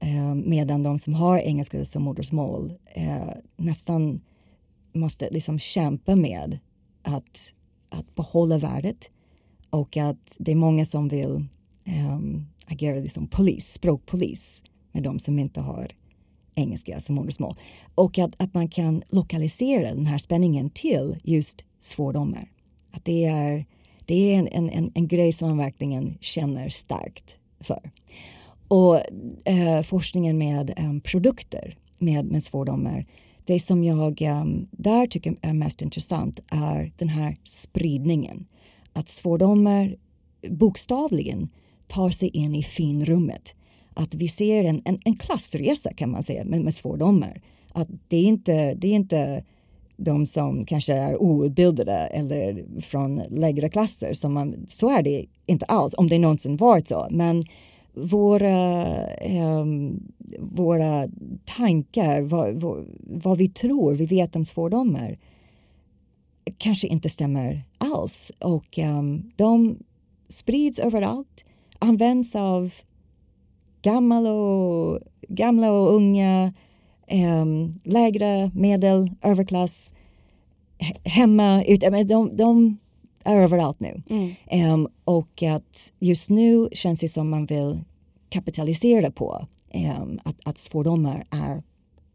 Eh, 0.00 0.34
medan 0.34 0.82
de 0.82 0.98
som 0.98 1.14
har 1.14 1.38
engelska 1.38 1.84
som 1.84 2.02
modersmål 2.02 2.72
eh, 2.86 3.28
nästan 3.56 4.20
måste 4.92 5.30
liksom 5.30 5.58
kämpa 5.58 6.16
med 6.16 6.58
att, 7.02 7.52
att 7.88 8.14
behålla 8.14 8.58
värdet 8.58 9.10
och 9.70 9.96
att 9.96 10.34
det 10.38 10.52
är 10.52 10.56
många 10.56 10.84
som 10.84 11.08
vill 11.08 11.44
um, 12.14 12.46
agera 12.66 13.00
liksom 13.00 13.26
polis, 13.26 13.72
språkpolis 13.72 14.62
med 14.92 15.02
de 15.02 15.18
som 15.18 15.38
inte 15.38 15.60
har 15.60 15.92
engelska 16.54 17.00
som 17.00 17.14
modersmål. 17.14 17.56
Och 17.94 18.18
att, 18.18 18.34
att 18.36 18.54
man 18.54 18.68
kan 18.68 19.02
lokalisera 19.08 19.94
den 19.94 20.06
här 20.06 20.18
spänningen 20.18 20.70
till 20.70 21.16
just 21.22 21.64
svordomar. 21.80 22.50
Att 22.90 23.04
det 23.04 23.24
är, 23.24 23.64
det 24.04 24.34
är 24.34 24.38
en, 24.38 24.68
en, 24.68 24.90
en 24.94 25.08
grej 25.08 25.32
som 25.32 25.48
man 25.48 25.58
verkligen 25.58 26.18
känner 26.20 26.68
starkt 26.68 27.34
för. 27.60 27.90
Och 28.68 29.00
eh, 29.48 29.82
forskningen 29.82 30.38
med 30.38 30.70
eh, 30.76 30.98
produkter 31.02 31.76
med, 31.98 32.24
med 32.24 32.44
svordomar 32.44 33.06
det 33.50 33.60
som 33.60 33.84
jag 33.84 34.22
um, 34.22 34.68
där 34.70 35.06
tycker 35.06 35.36
är 35.40 35.52
mest 35.52 35.82
intressant 35.82 36.40
är 36.50 36.92
den 36.96 37.08
här 37.08 37.36
spridningen. 37.44 38.46
Att 38.92 39.08
svordomar 39.08 39.96
bokstavligen 40.48 41.48
tar 41.86 42.10
sig 42.10 42.28
in 42.28 42.54
i 42.54 42.62
finrummet. 42.62 43.54
Att 43.94 44.14
vi 44.14 44.28
ser 44.28 44.64
en, 44.64 44.82
en, 44.84 45.00
en 45.04 45.16
klassresa 45.16 45.92
kan 45.92 46.10
man 46.10 46.22
säga 46.22 46.44
med, 46.44 46.60
med 46.60 46.74
svordomar. 46.74 47.40
Att 47.72 47.88
det 48.08 48.16
är 48.16 48.24
inte, 48.24 48.74
det 48.74 48.88
är 48.88 48.94
inte 48.94 49.44
de 50.04 50.26
som 50.26 50.64
kanske 50.64 50.94
är 50.94 51.22
outbildade 51.22 51.92
eller 51.92 52.64
från 52.80 53.22
lägre 53.30 53.68
klasser. 53.68 54.14
Så, 54.14 54.28
man, 54.28 54.66
så 54.68 54.90
är 54.90 55.02
det 55.02 55.26
inte 55.46 55.64
alls, 55.64 55.94
om 55.96 56.08
det 56.08 56.18
någonsin 56.18 56.56
varit 56.56 56.88
så. 56.88 57.08
Men 57.10 57.44
våra, 57.94 58.86
um, 59.60 60.02
våra 60.38 61.08
tankar, 61.44 62.20
vad, 62.20 62.54
vad, 62.54 62.86
vad, 63.00 63.38
vi 63.38 63.48
tror 63.48 63.92
vi 63.94 64.06
vet 64.06 64.36
om 64.36 64.44
svordomar 64.44 65.18
kanske 66.58 66.86
inte 66.86 67.08
stämmer 67.08 67.64
alls. 67.78 68.32
Och 68.38 68.78
um, 68.78 69.32
de 69.36 69.78
sprids 70.28 70.78
överallt, 70.78 71.44
används 71.78 72.36
av 72.36 72.70
gamla 73.82 74.32
och, 74.32 75.00
gamla 75.28 75.72
och 75.72 75.94
unga, 75.94 76.52
um, 77.12 77.72
lägre, 77.84 78.50
medel, 78.54 79.10
överklass, 79.22 79.92
hemma, 81.04 81.64
ut, 81.64 81.80
de, 81.80 82.36
de 82.36 82.78
är 83.24 83.36
överallt 83.36 83.80
nu. 83.80 84.02
Mm. 84.10 84.72
Um, 84.72 84.88
och 85.04 85.42
att 85.42 85.92
just 85.98 86.30
nu 86.30 86.68
känns 86.72 87.00
det 87.00 87.08
som 87.08 87.30
man 87.30 87.46
vill 87.46 87.80
kapitalisera 88.28 89.10
på 89.10 89.46
um, 89.74 90.20
att, 90.24 90.36
att 90.44 90.58
svordomar 90.58 91.24
är 91.30 91.62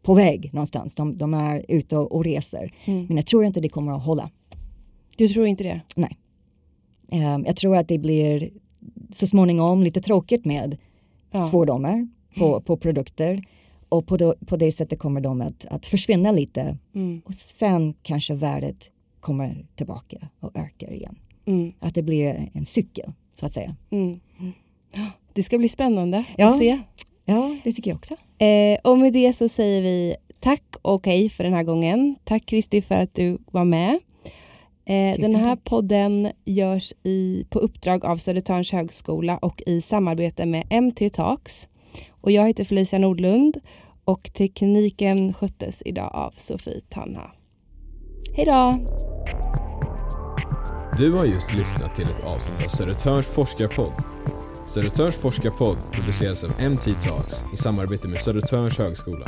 på 0.02 0.14
väg 0.14 0.50
någonstans. 0.52 0.94
De, 0.94 1.16
de 1.16 1.34
är 1.34 1.64
ute 1.68 1.96
och, 1.96 2.12
och 2.12 2.24
reser. 2.24 2.74
Mm. 2.84 3.06
Men 3.06 3.16
jag 3.16 3.26
tror 3.26 3.44
inte 3.44 3.60
det 3.60 3.68
kommer 3.68 3.92
att 3.92 4.04
hålla. 4.04 4.30
Du 5.16 5.28
tror 5.28 5.46
inte 5.46 5.64
det? 5.64 5.80
Nej. 5.94 6.16
Um, 7.12 7.44
jag 7.44 7.56
tror 7.56 7.76
att 7.76 7.88
det 7.88 7.98
blir 7.98 8.50
så 9.12 9.26
småningom 9.26 9.82
lite 9.82 10.00
tråkigt 10.00 10.44
med 10.44 10.76
ja. 11.30 11.42
svordomar 11.42 12.08
på, 12.36 12.48
mm. 12.48 12.62
på 12.62 12.76
produkter. 12.76 13.44
Och 13.88 14.06
på, 14.06 14.16
do, 14.16 14.34
på 14.46 14.56
det 14.56 14.72
sättet 14.72 14.98
kommer 14.98 15.20
de 15.20 15.40
att, 15.40 15.66
att 15.66 15.86
försvinna 15.86 16.32
lite. 16.32 16.78
Mm. 16.94 17.22
Och 17.24 17.34
sen 17.34 17.94
kanske 18.02 18.34
värdet 18.34 18.90
kommer 19.20 19.66
tillbaka 19.74 20.28
och 20.40 20.50
ökar 20.54 20.92
igen. 20.92 21.18
Mm. 21.44 21.72
Att 21.80 21.94
det 21.94 22.02
blir 22.02 22.50
en 22.52 22.66
cykel, 22.66 23.12
så 23.40 23.46
att 23.46 23.52
säga. 23.52 23.76
Mm. 23.90 24.20
Det 25.32 25.42
ska 25.42 25.58
bli 25.58 25.68
spännande 25.68 26.24
ja. 26.36 26.48
att 26.48 26.58
se. 26.58 26.78
Ja, 27.24 27.56
det 27.64 27.72
tycker 27.72 27.90
jag 27.90 27.96
också. 27.96 28.16
Eh, 28.44 28.78
och 28.84 28.98
med 28.98 29.12
det 29.12 29.36
så 29.36 29.48
säger 29.48 29.82
vi 29.82 30.16
tack 30.40 30.76
och 30.82 31.06
hej 31.06 31.28
för 31.28 31.44
den 31.44 31.52
här 31.52 31.62
gången. 31.62 32.16
Tack 32.24 32.46
Kristi 32.46 32.82
för 32.82 32.94
att 32.94 33.14
du 33.14 33.38
var 33.50 33.64
med. 33.64 33.98
Eh, 34.84 35.20
den 35.20 35.34
här 35.34 35.56
podden 35.56 36.32
görs 36.44 36.92
i, 37.02 37.46
på 37.50 37.58
uppdrag 37.58 38.04
av 38.04 38.16
Södertörns 38.16 38.72
högskola 38.72 39.38
och 39.38 39.62
i 39.66 39.82
samarbete 39.82 40.46
med 40.46 40.82
MT 40.82 41.10
Talks. 41.10 41.68
Och 42.26 42.32
jag 42.32 42.46
heter 42.46 42.64
Felicia 42.64 42.98
Nordlund 42.98 43.60
och 44.04 44.30
tekniken 44.34 45.34
sköttes 45.34 45.82
idag 45.84 46.10
av 46.14 46.34
Sofie 46.36 46.80
Tanna. 46.88 47.30
Hej 48.32 48.46
då! 48.46 48.78
Du 50.98 51.12
har 51.12 51.24
just 51.24 51.54
lyssnat 51.54 51.94
till 51.94 52.08
ett 52.08 52.24
avsnitt 52.24 52.64
av 52.64 52.68
Södertörns 52.68 53.26
forskarpodd. 53.26 53.92
Södertörns 54.66 55.16
forskarpodd 55.16 55.76
produceras 55.92 56.44
av 56.44 56.50
MT 56.50 56.84
Talks 57.00 57.44
i 57.54 57.56
samarbete 57.56 58.08
med 58.08 58.20
Södertörns 58.20 58.78
högskola. 58.78 59.26